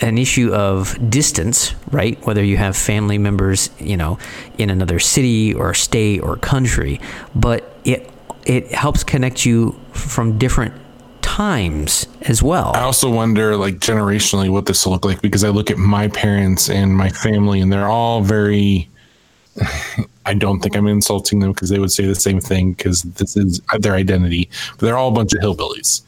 an 0.00 0.18
issue 0.18 0.52
of 0.52 0.98
distance, 1.08 1.72
right? 1.92 2.20
Whether 2.26 2.42
you 2.42 2.56
have 2.56 2.76
family 2.76 3.18
members, 3.18 3.70
you 3.78 3.96
know, 3.96 4.18
in 4.58 4.68
another 4.68 4.98
city 4.98 5.54
or 5.54 5.74
state 5.74 6.20
or 6.20 6.36
country, 6.38 7.00
but 7.36 7.72
it 7.84 8.10
it 8.44 8.72
helps 8.72 9.04
connect 9.04 9.46
you 9.46 9.80
from 9.92 10.38
different 10.38 10.74
times 11.22 12.03
as 12.28 12.42
well. 12.42 12.72
I 12.74 12.80
also 12.80 13.10
wonder, 13.10 13.56
like 13.56 13.76
generationally, 13.76 14.50
what 14.50 14.66
this 14.66 14.84
will 14.84 14.92
look 14.92 15.04
like 15.04 15.20
because 15.20 15.44
I 15.44 15.48
look 15.50 15.70
at 15.70 15.78
my 15.78 16.08
parents 16.08 16.70
and 16.70 16.96
my 16.96 17.08
family, 17.10 17.60
and 17.60 17.72
they're 17.72 17.88
all 17.88 18.22
very. 18.22 18.88
I 20.26 20.32
don't 20.32 20.60
think 20.60 20.74
I'm 20.74 20.86
insulting 20.86 21.40
them 21.40 21.52
because 21.52 21.68
they 21.68 21.78
would 21.78 21.92
say 21.92 22.06
the 22.06 22.14
same 22.14 22.40
thing 22.40 22.72
because 22.72 23.02
this 23.02 23.36
is 23.36 23.60
their 23.78 23.94
identity. 23.94 24.48
But 24.78 24.86
they're 24.86 24.96
all 24.96 25.08
a 25.08 25.14
bunch 25.14 25.34
of 25.34 25.40
hillbillies, 25.40 26.02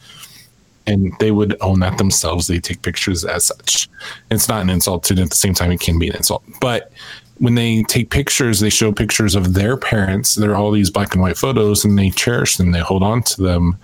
and 0.86 1.12
they 1.20 1.30
would 1.30 1.56
own 1.60 1.80
that 1.80 1.98
themselves. 1.98 2.46
They 2.46 2.58
take 2.58 2.82
pictures 2.82 3.24
as 3.24 3.44
such. 3.44 3.88
It's 4.30 4.48
not 4.48 4.62
an 4.62 4.70
insult, 4.70 5.10
and 5.10 5.20
at 5.20 5.30
the 5.30 5.36
same 5.36 5.54
time, 5.54 5.70
it 5.70 5.80
can 5.80 5.98
be 5.98 6.08
an 6.08 6.16
insult. 6.16 6.42
But 6.60 6.92
when 7.38 7.54
they 7.54 7.82
take 7.82 8.10
pictures, 8.10 8.60
they 8.60 8.70
show 8.70 8.90
pictures 8.90 9.34
of 9.34 9.52
their 9.52 9.76
parents. 9.76 10.34
They're 10.34 10.56
all 10.56 10.70
these 10.70 10.90
black 10.90 11.12
and 11.12 11.22
white 11.22 11.36
photos, 11.36 11.84
and 11.84 11.98
they 11.98 12.10
cherish 12.10 12.56
them. 12.56 12.72
They 12.72 12.80
hold 12.80 13.02
on 13.02 13.22
to 13.24 13.42
them. 13.42 13.78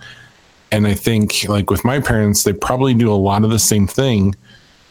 And 0.73 0.87
I 0.87 0.95
think, 0.95 1.45
like 1.47 1.69
with 1.69 1.85
my 1.85 1.99
parents, 1.99 2.41
they 2.41 2.51
probably 2.51 2.95
do 2.95 3.11
a 3.11 3.13
lot 3.13 3.43
of 3.43 3.51
the 3.51 3.59
same 3.59 3.85
thing. 3.85 4.35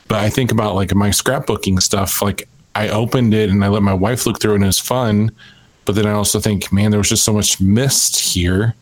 But 0.06 0.20
I 0.20 0.30
think 0.30 0.52
about 0.52 0.76
like 0.76 0.94
my 0.94 1.08
scrapbooking 1.08 1.82
stuff. 1.82 2.22
Like 2.22 2.48
I 2.76 2.88
opened 2.88 3.34
it 3.34 3.50
and 3.50 3.64
I 3.64 3.68
let 3.68 3.82
my 3.82 3.92
wife 3.92 4.24
look 4.24 4.40
through, 4.40 4.52
it 4.52 4.54
and 4.56 4.64
it 4.64 4.68
was 4.68 4.78
fun. 4.78 5.32
But 5.84 5.96
then 5.96 6.06
I 6.06 6.12
also 6.12 6.38
think, 6.38 6.72
man, 6.72 6.92
there 6.92 6.98
was 6.98 7.08
just 7.08 7.24
so 7.24 7.32
much 7.32 7.60
missed 7.60 8.20
here. 8.20 8.76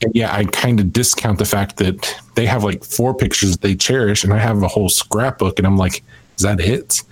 And 0.00 0.14
yeah, 0.14 0.34
I 0.34 0.46
kind 0.46 0.80
of 0.80 0.94
discount 0.94 1.38
the 1.38 1.44
fact 1.44 1.76
that 1.76 2.18
they 2.36 2.46
have 2.46 2.64
like 2.64 2.82
four 2.84 3.12
pictures 3.14 3.58
they 3.58 3.74
cherish, 3.74 4.24
and 4.24 4.32
I 4.32 4.38
have 4.38 4.62
a 4.62 4.68
whole 4.68 4.88
scrapbook, 4.88 5.58
and 5.58 5.66
I'm 5.66 5.76
like, 5.76 6.02
is 6.38 6.42
that 6.42 6.58
it? 6.58 7.02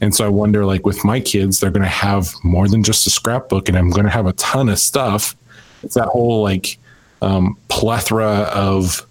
And 0.00 0.14
so 0.14 0.24
I 0.24 0.28
wonder, 0.28 0.64
like 0.64 0.86
with 0.86 1.04
my 1.04 1.20
kids, 1.20 1.60
they're 1.60 1.70
going 1.70 1.82
to 1.82 1.88
have 1.88 2.32
more 2.42 2.66
than 2.66 2.82
just 2.82 3.06
a 3.06 3.10
scrapbook, 3.10 3.68
and 3.68 3.76
I'm 3.76 3.90
going 3.90 4.06
to 4.06 4.10
have 4.10 4.26
a 4.26 4.32
ton 4.32 4.70
of 4.70 4.78
stuff. 4.78 5.36
It's 5.82 5.96
that 5.96 6.06
whole 6.06 6.42
like 6.42 6.78
um, 7.24 7.56
plethora 7.68 8.48
of 8.52 9.06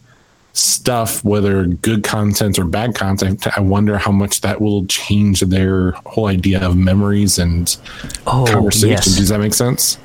stuff, 0.53 1.23
whether 1.25 1.65
good 1.65 2.03
content 2.03 2.59
or 2.59 2.63
bad 2.65 2.93
content. 2.93 3.45
I 3.57 3.61
wonder 3.61 3.97
how 3.97 4.11
much 4.11 4.41
that 4.41 4.61
will 4.61 4.85
change 4.85 5.39
their 5.41 5.91
whole 6.05 6.27
idea 6.27 6.61
of 6.61 6.77
memories 6.77 7.39
and 7.39 7.75
Oh, 8.27 8.45
conversation. 8.47 8.89
yes. 8.89 9.05
Does 9.17 9.29
that 9.29 9.39
make 9.39 9.53
sense? 9.55 9.97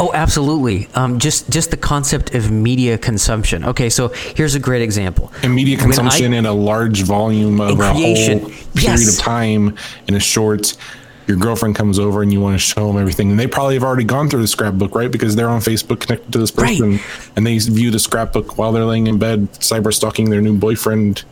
Oh, 0.00 0.10
absolutely. 0.14 0.88
Um, 0.94 1.18
just 1.18 1.50
just 1.50 1.70
the 1.70 1.76
concept 1.76 2.34
of 2.34 2.50
media 2.50 2.96
consumption. 2.96 3.64
Okay, 3.64 3.90
so 3.90 4.08
here's 4.36 4.54
a 4.54 4.60
great 4.60 4.80
example. 4.80 5.32
And 5.42 5.54
media 5.54 5.76
When 5.76 5.82
I- 5.82 5.86
consumption 5.86 6.32
in 6.32 6.46
a 6.46 6.52
large 6.54 7.02
volume 7.02 7.60
of 7.60 7.78
a 7.80 7.92
creation. 7.92 8.38
whole 8.40 8.48
period 8.50 9.00
Yes. 9.00 9.18
of 9.18 9.22
time 9.22 9.74
in 10.08 10.14
a 10.14 10.20
short. 10.20 10.74
Your 11.26 11.36
girlfriend 11.36 11.74
comes 11.74 11.98
over 11.98 12.22
and 12.22 12.32
you 12.32 12.40
want 12.40 12.54
to 12.54 12.58
show 12.58 12.86
them 12.86 12.98
everything, 12.98 13.30
and 13.30 13.38
they 13.38 13.46
probably 13.46 13.74
have 13.74 13.82
already 13.82 14.04
gone 14.04 14.28
through 14.28 14.42
the 14.42 14.48
scrapbook, 14.48 14.94
right? 14.94 15.10
Because 15.10 15.34
they're 15.36 15.48
on 15.48 15.60
Facebook 15.60 16.00
connected 16.00 16.32
to 16.32 16.38
this 16.38 16.54
Right. 16.56 16.78
person, 16.78 17.00
and 17.34 17.46
they 17.46 17.58
view 17.58 17.90
the 17.90 17.98
scrapbook 17.98 18.58
while 18.58 18.72
they're 18.72 18.84
laying 18.84 19.06
in 19.08 19.18
bed, 19.18 19.50
cyber 19.54 19.92
stalking 19.92 20.30
their 20.30 20.40
new 20.40 20.56
boyfriend, 20.56 21.24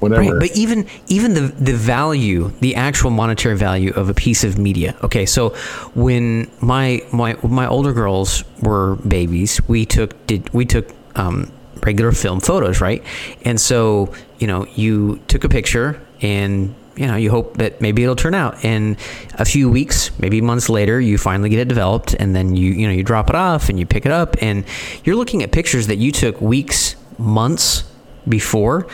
whatever. 0.00 0.22
Right, 0.32 0.40
but 0.40 0.56
even 0.56 0.86
even 1.08 1.34
the 1.34 1.40
the 1.42 1.72
value, 1.74 2.50
the 2.60 2.74
actual 2.74 3.10
monetary 3.10 3.56
value 3.56 3.92
of 3.94 4.08
a 4.08 4.14
piece 4.14 4.42
of 4.44 4.58
media. 4.58 4.96
Okay, 5.04 5.26
so 5.26 5.50
when 5.94 6.50
my 6.60 7.02
my 7.12 7.36
my 7.42 7.66
older 7.68 7.92
girls 7.92 8.42
were 8.62 8.96
babies, 9.06 9.60
we 9.68 9.86
took 9.86 10.26
did 10.26 10.52
we 10.52 10.64
took 10.64 10.88
um, 11.14 11.50
regular 11.84 12.10
film 12.12 12.40
photos, 12.40 12.80
right? 12.80 13.02
And 13.44 13.60
so 13.60 14.12
you 14.38 14.46
know 14.48 14.66
you 14.74 15.20
took 15.28 15.44
a 15.44 15.48
picture 15.48 16.00
and 16.20 16.74
you 16.96 17.06
know 17.06 17.16
you 17.16 17.30
hope 17.30 17.56
that 17.58 17.80
maybe 17.80 18.02
it'll 18.02 18.16
turn 18.16 18.34
out. 18.34 18.64
And 18.64 18.96
a 19.34 19.44
few 19.44 19.70
weeks 19.70 20.10
maybe 20.18 20.40
months 20.40 20.68
later 20.68 21.00
you 21.00 21.18
finally 21.18 21.48
get 21.48 21.58
it 21.58 21.68
developed 21.68 22.14
and 22.14 22.34
then 22.34 22.56
you 22.56 22.72
you 22.72 22.86
know 22.86 22.92
you 22.92 23.02
drop 23.02 23.28
it 23.28 23.36
off 23.36 23.68
and 23.68 23.78
you 23.78 23.86
pick 23.86 24.06
it 24.06 24.12
up. 24.12 24.36
And 24.40 24.64
you're 25.04 25.16
looking 25.16 25.42
at 25.42 25.52
pictures 25.52 25.86
that 25.88 25.96
you 25.96 26.12
took 26.12 26.40
weeks 26.40 26.96
months 27.18 27.84
before 28.28 28.88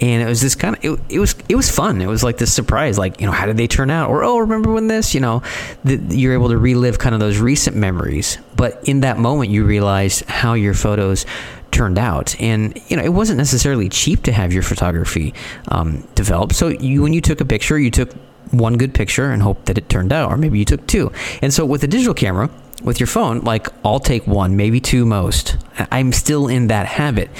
and 0.00 0.22
it 0.22 0.26
was 0.26 0.40
this 0.40 0.54
kind 0.54 0.76
of 0.76 0.84
it, 0.84 1.00
it 1.08 1.18
was 1.18 1.34
it 1.48 1.56
was 1.56 1.70
fun. 1.70 2.00
It 2.00 2.06
was 2.06 2.22
like 2.22 2.38
this 2.38 2.52
surprise 2.54 2.98
like 2.98 3.20
you 3.20 3.26
know 3.26 3.32
how 3.32 3.46
did 3.46 3.56
they 3.56 3.66
turn 3.66 3.90
out? 3.90 4.10
Or 4.10 4.22
oh 4.22 4.38
remember 4.38 4.72
when 4.72 4.86
this 4.86 5.14
you 5.14 5.20
know 5.20 5.42
the, 5.84 5.96
you're 6.16 6.34
able 6.34 6.48
to 6.50 6.58
relive 6.58 6.98
kind 6.98 7.14
of 7.14 7.20
those 7.20 7.38
recent 7.38 7.76
memories. 7.76 8.38
But 8.56 8.88
in 8.88 9.00
that 9.00 9.18
moment 9.18 9.50
you 9.50 9.64
realize 9.64 10.20
how 10.28 10.54
your 10.54 10.74
photos 10.74 11.26
turned 11.70 11.98
out 11.98 12.38
and 12.40 12.80
you 12.88 12.96
know 12.96 13.02
it 13.02 13.12
wasn't 13.12 13.36
necessarily 13.36 13.88
cheap 13.88 14.22
to 14.22 14.32
have 14.32 14.52
your 14.52 14.62
photography 14.62 15.34
um, 15.68 16.06
developed 16.14 16.54
so 16.54 16.68
you 16.68 17.02
when 17.02 17.12
you 17.12 17.20
took 17.20 17.40
a 17.40 17.44
picture 17.44 17.78
you 17.78 17.90
took 17.90 18.12
one 18.50 18.78
good 18.78 18.94
picture 18.94 19.30
and 19.30 19.42
hope 19.42 19.64
that 19.66 19.76
it 19.76 19.88
turned 19.88 20.12
out 20.12 20.30
or 20.30 20.36
maybe 20.36 20.58
you 20.58 20.64
took 20.64 20.86
two 20.86 21.12
and 21.42 21.52
so 21.52 21.64
with 21.64 21.84
a 21.84 21.86
digital 21.86 22.14
camera 22.14 22.50
with 22.82 23.00
your 23.00 23.06
phone, 23.06 23.40
like 23.40 23.68
I'll 23.84 24.00
take 24.00 24.26
one, 24.26 24.56
maybe 24.56 24.80
two 24.80 25.04
most. 25.04 25.56
I'm 25.90 26.12
still 26.12 26.48
in 26.48 26.68
that 26.68 26.86
habit. 26.86 27.30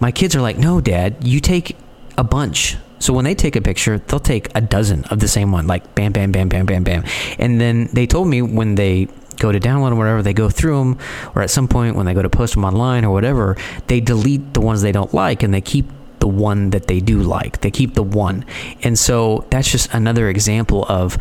My 0.00 0.10
kids 0.10 0.34
are 0.34 0.40
like, 0.40 0.58
no, 0.58 0.80
dad, 0.80 1.16
you 1.26 1.40
take 1.40 1.76
a 2.16 2.24
bunch. 2.24 2.76
So 2.98 3.12
when 3.12 3.24
they 3.24 3.34
take 3.34 3.56
a 3.56 3.60
picture, 3.60 3.98
they'll 3.98 4.20
take 4.20 4.48
a 4.54 4.60
dozen 4.60 5.04
of 5.04 5.20
the 5.20 5.28
same 5.28 5.52
one, 5.52 5.66
like 5.66 5.94
bam, 5.94 6.12
bam, 6.12 6.32
bam, 6.32 6.48
bam, 6.48 6.64
bam, 6.64 6.82
bam. 6.82 7.04
And 7.38 7.60
then 7.60 7.90
they 7.92 8.06
told 8.06 8.28
me 8.28 8.40
when 8.40 8.76
they 8.76 9.08
go 9.36 9.52
to 9.52 9.60
download 9.60 9.92
or 9.92 9.96
whatever, 9.96 10.22
they 10.22 10.34
go 10.34 10.48
through 10.48 10.78
them, 10.78 10.98
or 11.34 11.42
at 11.42 11.50
some 11.50 11.68
point 11.68 11.96
when 11.96 12.06
they 12.06 12.14
go 12.14 12.22
to 12.22 12.30
post 12.30 12.54
them 12.54 12.64
online 12.64 13.04
or 13.04 13.10
whatever, 13.10 13.56
they 13.86 14.00
delete 14.00 14.54
the 14.54 14.60
ones 14.60 14.82
they 14.82 14.92
don't 14.92 15.12
like 15.14 15.42
and 15.42 15.52
they 15.52 15.60
keep 15.60 15.86
the 16.18 16.28
one 16.28 16.70
that 16.70 16.86
they 16.86 17.00
do 17.00 17.22
like. 17.22 17.60
They 17.60 17.70
keep 17.70 17.94
the 17.94 18.02
one. 18.02 18.44
And 18.82 18.98
so 18.98 19.46
that's 19.50 19.70
just 19.70 19.92
another 19.94 20.28
example 20.28 20.84
of 20.88 21.18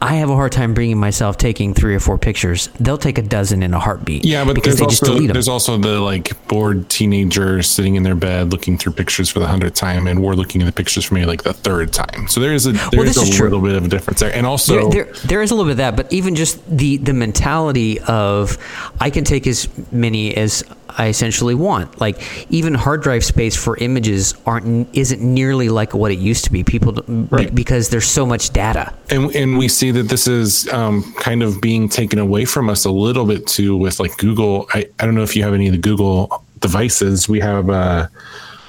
I 0.00 0.16
have 0.16 0.28
a 0.28 0.34
hard 0.34 0.52
time 0.52 0.74
bringing 0.74 0.98
myself 0.98 1.38
taking 1.38 1.72
three 1.72 1.94
or 1.94 2.00
four 2.00 2.18
pictures. 2.18 2.68
They'll 2.78 2.98
take 2.98 3.18
a 3.18 3.22
dozen 3.22 3.62
in 3.62 3.72
a 3.72 3.78
heartbeat. 3.78 4.24
Yeah, 4.24 4.44
but 4.44 4.62
there's 4.62 4.80
also 4.80 5.20
there's 5.20 5.48
also 5.48 5.78
the 5.78 6.00
like 6.00 6.48
bored 6.48 6.88
teenager 6.90 7.62
sitting 7.62 7.94
in 7.94 8.02
their 8.02 8.14
bed 8.14 8.52
looking 8.52 8.76
through 8.76 8.92
pictures 8.92 9.30
for 9.30 9.38
the 9.38 9.46
hundredth 9.46 9.74
time, 9.74 10.06
and 10.06 10.22
we're 10.22 10.34
looking 10.34 10.60
at 10.60 10.66
the 10.66 10.72
pictures 10.72 11.04
for 11.04 11.14
maybe 11.14 11.26
like 11.26 11.44
the 11.44 11.54
third 11.54 11.92
time. 11.92 12.28
So 12.28 12.40
there 12.40 12.52
is 12.52 12.66
a 12.66 12.72
there 12.72 13.04
is 13.04 13.14
this 13.14 13.28
is 13.28 13.34
a 13.34 13.38
true. 13.38 13.48
little 13.48 13.62
bit 13.62 13.74
of 13.74 13.84
a 13.84 13.88
difference 13.88 14.20
there, 14.20 14.34
and 14.34 14.46
also 14.46 14.90
there, 14.90 15.04
there, 15.04 15.14
there 15.24 15.42
is 15.42 15.50
a 15.50 15.54
little 15.54 15.66
bit 15.66 15.72
of 15.72 15.76
that, 15.78 15.96
but 15.96 16.12
even 16.12 16.34
just 16.34 16.64
the 16.68 16.98
the 16.98 17.14
mentality 17.14 17.98
of 18.00 18.58
I 19.00 19.10
can 19.10 19.24
take 19.24 19.46
as 19.46 19.68
many 19.92 20.36
as 20.36 20.62
I 20.88 21.08
essentially 21.08 21.54
want. 21.54 22.00
Like 22.00 22.20
even 22.50 22.74
hard 22.74 23.02
drive 23.02 23.24
space 23.24 23.56
for 23.56 23.76
images 23.78 24.34
aren't 24.46 24.88
isn't 24.96 25.20
nearly 25.20 25.68
like 25.68 25.94
what 25.94 26.12
it 26.12 26.18
used 26.18 26.44
to 26.44 26.52
be. 26.52 26.64
People 26.64 26.94
Right. 27.30 27.54
because 27.54 27.90
there's 27.90 28.06
so 28.08 28.24
much 28.26 28.50
data. 28.50 28.92
and 29.10 29.34
and 29.34 29.58
we 29.58 29.68
see 29.68 29.90
that 29.90 30.04
this 30.08 30.26
is 30.26 30.68
um, 30.72 31.02
kind 31.18 31.42
of 31.42 31.60
being 31.60 31.88
taken 31.88 32.18
away 32.18 32.44
from 32.44 32.68
us 32.68 32.84
a 32.84 32.90
little 32.90 33.26
bit 33.26 33.46
too 33.46 33.76
with 33.76 34.00
like 34.00 34.16
Google. 34.16 34.66
I, 34.74 34.86
I 34.98 35.04
don't 35.04 35.14
know 35.14 35.22
if 35.22 35.36
you 35.36 35.42
have 35.42 35.54
any 35.54 35.66
of 35.66 35.72
the 35.72 35.78
Google 35.78 36.42
devices. 36.60 37.28
We 37.28 37.40
have 37.40 37.68
uh, 37.68 38.08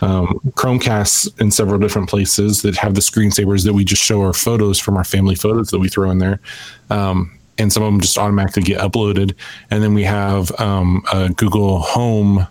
um, 0.01 0.39
Chromecasts 0.51 1.39
in 1.39 1.51
several 1.51 1.79
different 1.79 2.09
places 2.09 2.61
that 2.61 2.75
have 2.77 2.93
the 2.95 3.01
screensavers 3.01 3.63
that 3.65 3.73
we 3.73 3.83
just 3.83 4.03
show 4.03 4.21
our 4.21 4.33
photos 4.33 4.79
from 4.79 4.97
our 4.97 5.03
family 5.03 5.35
photos 5.35 5.69
that 5.69 5.79
we 5.79 5.89
throw 5.89 6.11
in 6.11 6.17
there. 6.19 6.39
Um, 6.89 7.36
and 7.57 7.71
some 7.71 7.83
of 7.83 7.91
them 7.91 8.01
just 8.01 8.17
automatically 8.17 8.63
get 8.63 8.79
uploaded. 8.79 9.35
And 9.71 9.83
then 9.83 9.93
we 9.93 10.03
have 10.03 10.51
um, 10.59 11.03
a 11.11 11.29
Google 11.29 11.79
Home 11.79 12.47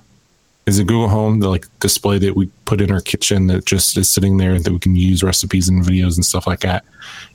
is 0.67 0.81
it 0.81 0.89
Google 0.89 1.09
Home, 1.09 1.39
the 1.39 1.49
like 1.49 1.67
display 1.79 2.19
that 2.19 2.35
we 2.35 2.47
put 2.65 2.81
in 2.81 2.91
our 2.91 3.01
kitchen 3.01 3.47
that 3.47 3.65
just 3.65 3.97
is 3.97 4.11
sitting 4.11 4.37
there 4.37 4.59
that 4.59 4.73
we 4.73 4.81
can 4.81 4.97
use 4.97 5.23
recipes 5.23 5.69
and 5.69 5.83
videos 5.83 6.17
and 6.17 6.25
stuff 6.25 6.47
like 6.47 6.61
that. 6.61 6.85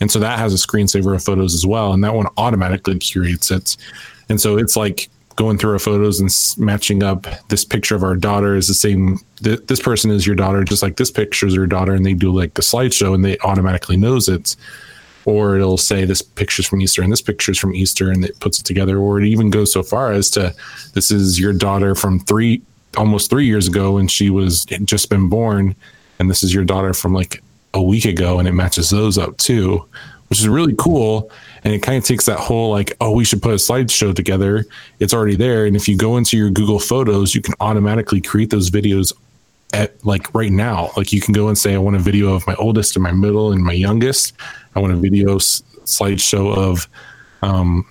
And 0.01 0.11
so 0.11 0.19
that 0.19 0.37
has 0.37 0.53
a 0.53 0.57
screensaver 0.67 1.15
of 1.15 1.23
photos 1.23 1.55
as 1.55 1.65
well, 1.65 1.93
and 1.93 2.03
that 2.03 2.13
one 2.13 2.27
automatically 2.37 2.99
curates 2.99 3.49
it. 3.49 3.77
And 4.27 4.39
so 4.39 4.57
it's 4.57 4.75
like 4.75 5.09
going 5.37 5.57
through 5.57 5.71
our 5.71 5.79
photos 5.79 6.19
and 6.19 6.29
matching 6.63 7.03
up 7.03 7.25
this 7.47 7.63
picture 7.63 7.95
of 7.95 8.03
our 8.03 8.15
daughter 8.15 8.55
is 8.55 8.67
the 8.67 8.73
same. 8.73 9.19
Th- 9.41 9.61
this 9.65 9.79
person 9.79 10.11
is 10.11 10.27
your 10.27 10.35
daughter, 10.35 10.65
just 10.65 10.83
like 10.83 10.97
this 10.97 11.09
picture 11.09 11.47
is 11.47 11.55
your 11.55 11.67
daughter, 11.67 11.93
and 11.93 12.05
they 12.05 12.13
do 12.13 12.33
like 12.33 12.55
the 12.55 12.61
slideshow, 12.61 13.15
and 13.15 13.23
they 13.23 13.37
automatically 13.39 13.95
knows 13.95 14.27
it. 14.27 14.57
Or 15.25 15.55
it'll 15.55 15.77
say 15.77 16.05
this 16.05 16.21
picture's 16.21 16.67
from 16.67 16.81
Easter 16.81 17.01
and 17.01 17.11
this 17.11 17.21
picture's 17.21 17.59
from 17.59 17.75
Easter, 17.75 18.09
and 18.09 18.25
it 18.25 18.39
puts 18.39 18.59
it 18.59 18.65
together. 18.65 18.97
Or 18.97 19.19
it 19.19 19.25
even 19.25 19.49
goes 19.49 19.71
so 19.71 19.83
far 19.83 20.11
as 20.11 20.29
to 20.31 20.53
this 20.93 21.11
is 21.11 21.39
your 21.39 21.53
daughter 21.53 21.95
from 21.95 22.19
three 22.19 22.61
almost 22.97 23.29
three 23.29 23.45
years 23.45 23.67
ago 23.67 23.93
when 23.93 24.07
she 24.07 24.29
was 24.29 24.65
just 24.83 25.09
been 25.09 25.29
born, 25.29 25.75
and 26.19 26.29
this 26.29 26.43
is 26.43 26.53
your 26.53 26.65
daughter 26.65 26.93
from 26.93 27.13
like 27.13 27.41
a 27.73 27.81
week 27.81 28.05
ago, 28.05 28.39
and 28.39 28.47
it 28.47 28.53
matches 28.53 28.89
those 28.89 29.17
up 29.17 29.37
too, 29.37 29.85
which 30.29 30.39
is 30.39 30.47
really 30.47 30.75
cool. 30.77 31.31
And 31.63 31.73
it 31.73 31.83
kind 31.83 31.97
of 31.97 32.03
takes 32.03 32.25
that 32.25 32.39
whole 32.39 32.71
like, 32.71 32.91
oh, 32.99 33.11
we 33.11 33.23
should 33.23 33.41
put 33.41 33.51
a 33.51 33.55
slideshow 33.55 34.15
together. 34.15 34.65
It's 34.99 35.13
already 35.13 35.35
there, 35.35 35.65
and 35.65 35.75
if 35.75 35.87
you 35.87 35.95
go 35.95 36.17
into 36.17 36.37
your 36.37 36.49
Google 36.49 36.79
Photos, 36.79 37.35
you 37.35 37.41
can 37.41 37.53
automatically 37.59 38.19
create 38.19 38.49
those 38.49 38.69
videos 38.69 39.13
at 39.73 40.03
like 40.05 40.33
right 40.33 40.51
now. 40.51 40.91
Like 40.97 41.13
you 41.13 41.21
can 41.21 41.33
go 41.33 41.47
and 41.47 41.57
say, 41.57 41.73
I 41.73 41.77
want 41.77 41.95
a 41.95 41.99
video 41.99 42.33
of 42.33 42.45
my 42.47 42.55
oldest 42.55 42.95
and 42.95 43.03
my 43.03 43.11
middle 43.11 43.51
and 43.51 43.63
my 43.63 43.73
youngest. 43.73 44.33
I 44.75 44.79
want 44.79 44.93
a 44.93 44.97
video 44.97 45.35
s- 45.35 45.63
slideshow 45.83 46.55
of 46.55 46.87
um, 47.41 47.85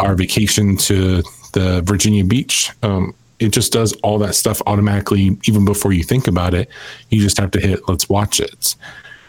our 0.00 0.14
vacation 0.14 0.76
to 0.78 1.22
the 1.52 1.82
Virginia 1.82 2.24
Beach. 2.24 2.70
Um, 2.82 3.14
it 3.38 3.50
just 3.50 3.72
does 3.72 3.92
all 4.02 4.18
that 4.18 4.34
stuff 4.34 4.60
automatically, 4.66 5.38
even 5.44 5.64
before 5.64 5.92
you 5.92 6.02
think 6.02 6.26
about 6.26 6.54
it. 6.54 6.68
You 7.10 7.20
just 7.20 7.38
have 7.38 7.50
to 7.52 7.60
hit 7.60 7.88
let's 7.88 8.08
watch 8.08 8.40
it. 8.40 8.74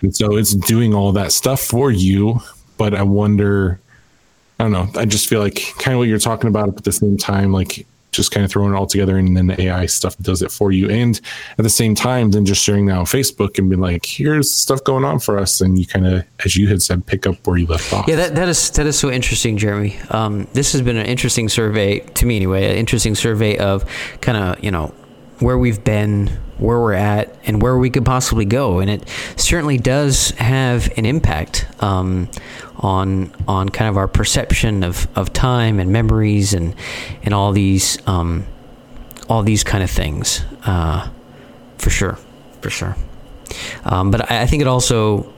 And 0.02 0.16
so 0.16 0.38
it's 0.38 0.54
doing 0.54 0.94
all 0.94 1.12
that 1.14 1.32
stuff 1.32 1.60
for 1.60 1.92
you. 1.92 2.42
But 2.78 2.96
I 2.96 3.04
wonder, 3.04 3.80
I 4.60 4.64
don't 4.64 4.72
know, 4.72 4.90
I 4.96 5.06
just 5.06 5.28
feel 5.28 5.42
like 5.42 5.62
kind 5.80 5.94
of 5.94 6.00
what 6.00 6.08
you're 6.08 6.18
talking 6.18 6.48
about, 6.48 6.68
but 6.68 6.78
at 6.78 6.84
the 6.86 6.92
same 6.94 7.18
time, 7.18 7.52
like 7.52 7.86
just 8.12 8.32
kind 8.32 8.44
of 8.44 8.52
throwing 8.52 8.74
it 8.74 8.78
all 8.78 8.88
together 8.88 9.18
and 9.18 9.38
then 9.38 9.48
the 9.48 9.62
AI 9.62 9.86
stuff 9.86 10.18
does 10.18 10.42
it 10.42 10.52
for 10.52 10.72
you. 10.72 10.90
And 10.90 11.20
at 11.58 11.64
the 11.64 11.70
same 11.70 11.96
time, 11.96 12.32
then 12.32 12.46
just 12.46 12.64
sharing 12.64 12.88
that 12.88 12.98
on 12.98 13.06
Facebook 13.06 13.58
and 13.58 13.70
being 13.70 13.82
like, 13.82 14.06
here's 14.06 14.52
stuff 14.52 14.84
going 14.84 15.06
on 15.06 15.20
for 15.20 15.38
us. 15.38 15.62
And 15.62 15.78
you 15.78 15.86
kind 15.86 16.08
of, 16.08 16.26
as 16.44 16.56
you 16.56 16.68
had 16.68 16.82
said, 16.82 17.06
pick 17.06 17.28
up 17.28 17.36
where 17.46 17.58
you 17.58 17.68
left 17.68 17.94
off. 17.94 18.08
Yeah, 18.08 18.16
that, 18.16 18.36
that 18.36 18.50
is 18.50 18.72
that 18.72 18.86
is 18.86 18.98
so 18.98 19.12
interesting, 19.12 19.58
Jeremy. 19.58 20.00
Um, 20.10 20.48
this 20.54 20.72
has 20.74 20.82
been 20.82 20.98
an 20.98 21.06
interesting 21.06 21.50
survey 21.50 22.00
to 22.00 22.26
me 22.26 22.36
anyway, 22.36 22.72
an 22.72 22.78
interesting 22.78 23.16
survey 23.16 23.58
of 23.58 23.86
kind 24.22 24.38
of, 24.38 24.64
you 24.64 24.72
know, 24.72 24.94
where 25.40 25.58
we've 25.58 25.84
been, 25.84 26.28
where 26.58 26.80
we're 26.80 26.94
at, 26.94 27.34
and 27.46 27.62
where 27.62 27.78
we 27.78 27.90
could 27.90 28.06
possibly 28.06 28.46
go. 28.46 28.80
And 28.80 28.90
it 28.90 29.08
certainly 29.38 29.78
does 29.78 30.32
have 30.32 30.92
an 30.98 31.06
impact 31.06 31.66
um, 31.82 32.30
on 32.80 33.32
on 33.48 33.70
kind 33.70 33.90
of 33.90 33.98
our 33.98 34.08
perception 34.08 34.84
of, 34.84 35.08
of 35.18 35.34
time 35.34 35.80
and 35.80 35.92
memories 35.92 36.54
and 36.54 36.76
and 37.24 37.34
all 37.34 37.52
these 37.52 37.98
um, 38.08 38.46
all 39.28 39.44
these 39.44 39.64
kind 39.64 39.84
of 39.84 39.90
things. 39.90 40.44
Uh, 40.66 41.10
for 41.78 41.90
sure, 41.90 42.18
for 42.62 42.70
sure. 42.70 42.96
Um, 43.84 44.12
but 44.12 44.32
I, 44.32 44.42
I 44.42 44.46
think 44.46 44.62
it 44.62 44.68
also, 44.68 45.32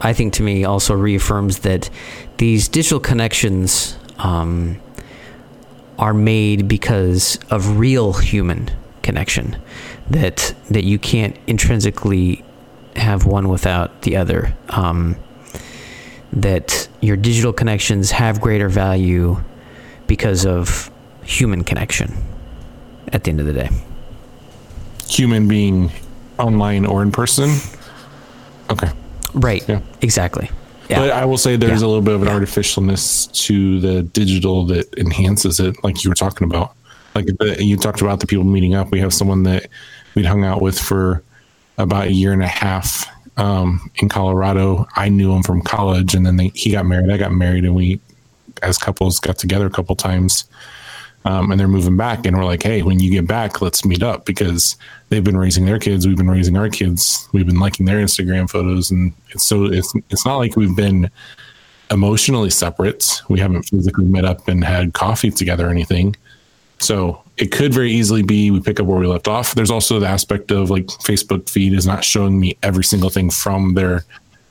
I 0.00 0.12
think 0.12 0.34
to 0.34 0.42
me, 0.42 0.64
also 0.64 0.94
reaffirms 0.94 1.60
that 1.60 1.90
these 2.36 2.68
digital 2.68 3.00
connections 3.00 3.98
um, 4.18 4.80
are 5.98 6.14
made 6.14 6.68
because 6.68 7.38
of 7.50 7.78
real 7.78 8.12
human 8.12 8.70
connection 9.02 9.56
that 10.10 10.54
that 10.70 10.84
you 10.84 10.98
can't 10.98 11.36
intrinsically 11.46 12.44
have 12.96 13.24
one 13.24 13.48
without 13.48 14.02
the 14.02 14.16
other 14.16 14.54
um, 14.68 15.16
that 16.32 16.88
your 17.00 17.16
digital 17.16 17.52
connections 17.52 18.10
have 18.10 18.40
greater 18.40 18.68
value 18.68 19.36
because 20.06 20.44
of 20.46 20.90
human 21.22 21.64
connection 21.64 22.14
at 23.12 23.24
the 23.24 23.30
end 23.30 23.40
of 23.40 23.46
the 23.46 23.52
day 23.52 23.68
Human 25.08 25.48
being 25.48 25.90
online 26.38 26.84
or 26.84 27.02
in 27.02 27.10
person. 27.10 27.50
Okay. 28.70 28.90
right 29.34 29.66
Yeah. 29.68 29.80
exactly 30.02 30.50
yeah 30.90 31.00
But 31.00 31.10
I 31.10 31.24
will 31.24 31.38
say 31.38 31.56
there's 31.56 31.80
Yeah. 31.80 31.86
a 31.86 31.88
little 31.88 32.02
bit 32.02 32.14
of 32.14 32.22
an 32.22 32.28
artificialness 32.28 33.30
to 33.46 33.80
the 33.80 34.02
digital 34.02 34.64
that 34.66 34.86
enhances 34.98 35.60
it, 35.60 35.76
like 35.82 36.04
you 36.04 36.10
were 36.10 36.14
talking 36.14 36.46
about. 36.50 36.74
Like 37.14 37.26
the, 37.38 37.56
you 37.62 37.76
talked 37.76 38.00
about 38.00 38.20
the 38.20 38.26
people 38.26 38.44
meeting 38.44 38.74
up. 38.74 38.90
We 38.90 39.00
have 39.00 39.12
someone 39.12 39.42
that 39.44 39.66
we'd 40.14 40.24
hung 40.26 40.44
out 40.44 40.60
with 40.62 40.78
for 40.78 41.22
about 41.78 42.06
a 42.08 42.12
year 42.12 42.32
and 42.32 42.42
a 42.42 42.46
half 42.46 43.06
um, 43.38 43.90
in 43.96 44.08
Colorado. 44.08 44.86
I 44.96 45.08
knew 45.08 45.32
him 45.32 45.42
from 45.42 45.62
college, 45.62 46.14
and 46.14 46.26
then 46.26 46.36
they, 46.36 46.48
he 46.48 46.72
got 46.72 46.84
married. 46.84 47.10
I 47.10 47.16
got 47.16 47.32
married, 47.32 47.64
and 47.64 47.74
we, 47.74 48.00
as 48.62 48.76
couples, 48.76 49.18
got 49.20 49.38
together 49.38 49.66
a 49.66 49.70
couple 49.70 49.96
times. 49.96 50.44
Um, 51.24 51.50
and 51.50 51.58
they're 51.58 51.68
moving 51.68 51.96
back, 51.96 52.26
and 52.26 52.36
we're 52.36 52.44
like, 52.44 52.62
"Hey, 52.62 52.82
when 52.82 53.00
you 53.00 53.10
get 53.10 53.26
back, 53.26 53.60
let's 53.60 53.84
meet 53.84 54.02
up 54.02 54.24
because 54.24 54.76
they've 55.08 55.24
been 55.24 55.36
raising 55.36 55.64
their 55.64 55.78
kids, 55.78 56.06
we've 56.06 56.16
been 56.16 56.30
raising 56.30 56.56
our 56.56 56.68
kids, 56.68 57.28
we've 57.32 57.46
been 57.46 57.58
liking 57.58 57.86
their 57.86 57.98
Instagram 57.98 58.48
photos, 58.48 58.90
and 58.90 59.12
it's 59.30 59.44
so 59.44 59.64
it's 59.64 59.92
it's 60.10 60.24
not 60.24 60.36
like 60.36 60.56
we've 60.56 60.76
been 60.76 61.10
emotionally 61.90 62.50
separate. 62.50 63.20
We 63.28 63.40
haven't 63.40 63.64
physically 63.64 64.04
met 64.04 64.24
up 64.24 64.46
and 64.48 64.64
had 64.64 64.94
coffee 64.94 65.30
together 65.30 65.66
or 65.66 65.70
anything. 65.70 66.16
So 66.80 67.22
it 67.36 67.50
could 67.50 67.72
very 67.74 67.92
easily 67.92 68.22
be 68.22 68.50
we 68.50 68.60
pick 68.60 68.80
up 68.80 68.86
where 68.86 68.98
we 68.98 69.06
left 69.06 69.28
off. 69.28 69.54
There's 69.54 69.70
also 69.70 69.98
the 69.98 70.08
aspect 70.08 70.50
of 70.50 70.70
like 70.70 70.86
Facebook 70.86 71.48
feed 71.48 71.72
is 71.72 71.86
not 71.86 72.04
showing 72.04 72.38
me 72.38 72.56
every 72.62 72.84
single 72.84 73.10
thing 73.10 73.30
from 73.30 73.74
their 73.74 74.04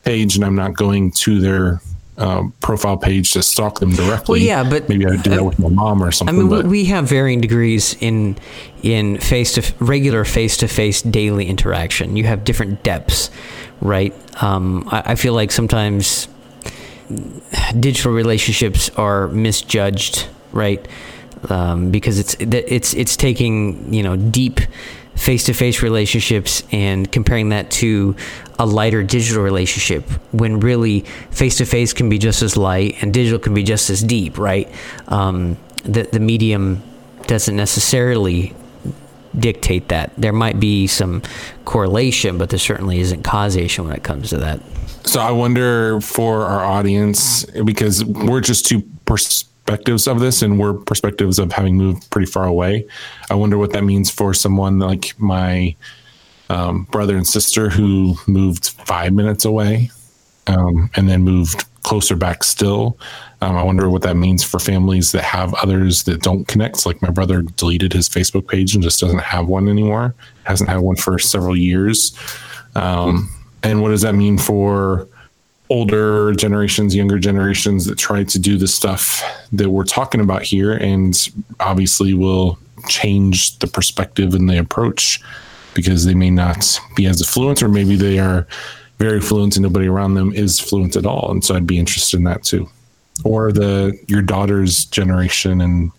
page, 0.04 0.36
and 0.36 0.44
I'm 0.46 0.56
not 0.56 0.74
going 0.74 1.12
to 1.12 1.40
their 1.40 1.82
um, 2.18 2.54
profile 2.62 2.98
page 2.98 3.32
to 3.34 3.44
stalk 3.44 3.80
them 3.80 3.92
directly. 3.92 4.40
Well, 4.40 4.48
yeah, 4.48 4.70
but- 4.70 4.90
maybe 4.90 5.06
I 5.06 5.12
would 5.12 5.24
do 5.24 5.30
that 5.32 5.44
with 5.44 5.60
my 5.60 5.70
mom 5.70 6.04
or 6.04 6.12
something. 6.12 6.36
I 6.36 6.40
mean, 6.40 6.50
but 6.50 6.66
we 6.66 6.86
have 6.86 7.08
varying 7.08 7.42
degrees 7.42 7.96
in 8.00 8.38
in 8.84 9.20
face 9.20 9.54
to 9.54 9.74
regular 9.80 10.26
face 10.26 10.58
to 10.58 10.68
face 10.68 11.02
daily 11.02 11.48
interaction. 11.48 12.18
You 12.18 12.24
have 12.26 12.44
different 12.44 12.84
depths, 12.84 13.30
right? 13.82 14.14
Um, 14.42 14.88
I, 14.92 15.12
I 15.12 15.16
feel 15.16 15.34
like 15.34 15.52
sometimes 15.52 16.28
digital 17.80 18.12
relationships 18.12 18.90
are 18.92 19.28
misjudged, 19.30 20.28
right? 20.52 20.86
Um, 21.50 21.92
because 21.92 22.20
it's 22.20 22.36
it's 22.40 22.94
it's 22.94 23.16
taking 23.16 23.94
you 23.94 24.04
know 24.04 24.16
deep 24.16 24.60
face 25.16 25.46
to 25.46 25.54
face 25.54 25.82
relationships 25.82 26.64
and 26.72 27.12
comparing 27.12 27.50
that 27.50 27.72
to 27.72 28.16
a 28.60 28.66
lighter 28.66 29.04
digital 29.04 29.44
relationship 29.44 30.04
when 30.32 30.60
really 30.60 31.02
face 31.32 31.58
to 31.58 31.66
face 31.66 31.92
can 31.94 32.08
be 32.08 32.18
just 32.18 32.42
as 32.42 32.56
light 32.56 33.02
and 33.02 33.14
digital 33.14 33.40
can 33.40 33.54
be 33.54 33.64
just 33.64 33.90
as 33.90 34.02
deep, 34.02 34.38
right? 34.38 34.72
Um, 35.08 35.58
the 35.84 36.04
the 36.04 36.20
medium 36.20 36.84
doesn't 37.28 37.56
necessarily 37.56 38.56
dictate 39.38 39.90
that. 39.90 40.12
There 40.18 40.34
might 40.34 40.60
be 40.60 40.88
some 40.88 41.22
correlation, 41.66 42.38
but 42.38 42.50
there 42.50 42.60
certainly 42.60 43.00
isn't 43.00 43.24
causation 43.24 43.86
when 43.86 43.96
it 43.96 44.04
comes 44.04 44.30
to 44.30 44.38
that. 44.38 44.62
So 45.04 45.20
I 45.20 45.32
wonder 45.32 46.02
for 46.02 46.46
our 46.46 46.66
audience 46.66 47.46
because 47.46 48.04
we're 48.04 48.42
just 48.42 48.66
two 48.66 48.82
perspectives 49.68 50.08
of 50.08 50.22
this, 50.22 50.42
and 50.42 50.58
we're 50.58 50.74
perspectives 50.74 51.40
of 51.40 51.52
having 51.52 51.76
moved 51.76 52.10
pretty 52.10 52.26
far 52.26 52.46
away. 52.46 52.88
I 53.30 53.36
wonder 53.36 53.58
what 53.58 53.74
that 53.74 53.84
means 53.84 54.10
for 54.10 54.34
someone 54.34 54.80
like 54.80 55.14
my 55.20 55.76
um, 56.50 56.84
brother 56.86 57.18
and 57.18 57.28
sister 57.28 57.70
who 57.70 58.16
moved 58.28 58.70
five 58.70 59.12
minutes 59.12 59.44
away 59.44 59.92
um, 60.48 60.90
and 60.96 61.10
then 61.10 61.22
moved 61.24 61.66
closer 61.84 62.16
back 62.16 62.46
still. 62.46 62.98
Um, 63.42 63.58
I 63.58 63.64
wonder 63.64 63.90
what 63.90 64.04
that 64.04 64.16
means 64.16 64.42
for 64.42 64.58
families 64.58 65.12
that 65.12 65.24
have 65.24 65.54
others 65.56 66.04
that 66.04 66.22
don't 66.22 66.48
connect. 66.48 66.86
Like 66.86 67.02
my 67.02 67.10
brother 67.10 67.42
deleted 67.42 67.92
his 67.92 68.08
Facebook 68.08 68.48
page 68.48 68.74
and 68.74 68.82
just 68.82 69.02
doesn't 69.02 69.20
have 69.20 69.48
one 69.48 69.68
anymore. 69.68 70.16
Hasn't 70.46 70.70
had 70.70 70.80
one 70.80 70.96
for 70.96 71.20
several 71.20 71.58
years. 71.58 72.18
Um, 72.76 73.30
and 73.64 73.82
what 73.82 73.90
does 73.90 74.02
that 74.04 74.16
mean 74.16 74.38
for 74.38 75.10
older 75.70 76.34
generations, 76.34 76.96
younger 76.96 77.20
generations 77.20 77.86
that 77.86 77.98
try 77.98 78.24
to 78.24 78.40
do 78.40 78.58
the 78.58 78.68
stuff 78.68 79.24
that 79.52 79.70
we're 79.70 79.84
talking 79.84 80.22
about 80.22 80.44
here 80.44 80.74
and 80.74 81.30
obviously 81.60 82.14
will 82.14 82.58
change 82.88 83.58
the 83.60 83.68
perspective 83.68 84.34
and 84.34 84.50
the 84.50 84.58
approach 84.58 85.22
because 85.74 86.06
they 86.06 86.14
may 86.14 86.30
not 86.30 86.80
be 86.96 87.06
as 87.06 87.28
fluent 87.28 87.62
or 87.62 87.68
maybe 87.68 87.96
they 87.96 88.18
are 88.18 88.48
very 89.00 89.22
fluent 89.22 89.56
and 89.56 89.64
nobody 89.64 89.88
around 89.88 90.16
them 90.16 90.34
is 90.34 90.60
fluent 90.60 90.96
at 90.96 91.06
all. 91.06 91.30
And 91.32 91.44
so 91.44 91.56
I'd 91.56 91.68
be 91.68 91.80
interested 91.80 92.18
in 92.18 92.24
that 92.24 92.44
too. 92.44 92.68
Or 93.24 93.52
the 93.52 93.98
your 94.08 94.22
daughter's 94.22 94.86
generation 94.86 95.62
and 95.62 95.92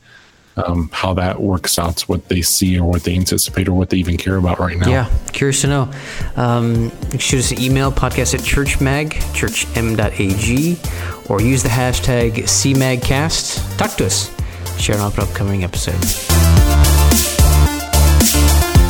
um, 0.66 0.90
how 0.92 1.14
that 1.14 1.40
works 1.40 1.79
out, 1.79 2.01
what 2.03 2.29
they 2.29 2.42
see 2.42 2.79
or 2.79 2.88
what 2.88 3.03
they 3.05 3.14
anticipate 3.14 3.68
or 3.68 3.75
what 3.75 3.90
they 3.90 3.97
even 3.99 4.16
care 4.16 4.37
about 4.37 4.59
right 4.59 4.77
now. 4.77 4.88
Yeah, 4.88 5.11
curious 5.33 5.61
to 5.62 5.68
know. 5.68 5.90
Um, 6.37 6.90
shoot 7.18 7.38
us 7.38 7.51
an 7.53 7.61
email, 7.61 7.92
podcast 7.92 8.35
at 8.35 8.40
churchmag, 8.40 9.11
churchm.ag, 9.33 10.79
or 11.29 11.40
use 11.40 11.62
the 11.62 11.68
hashtag 11.68 12.33
CMAGcast. 12.33 13.79
Talk 13.79 13.97
to 13.97 14.07
us. 14.07 14.35
Share 14.79 14.97
an 14.97 15.03
upcoming 15.03 15.64
episode. 15.64 16.67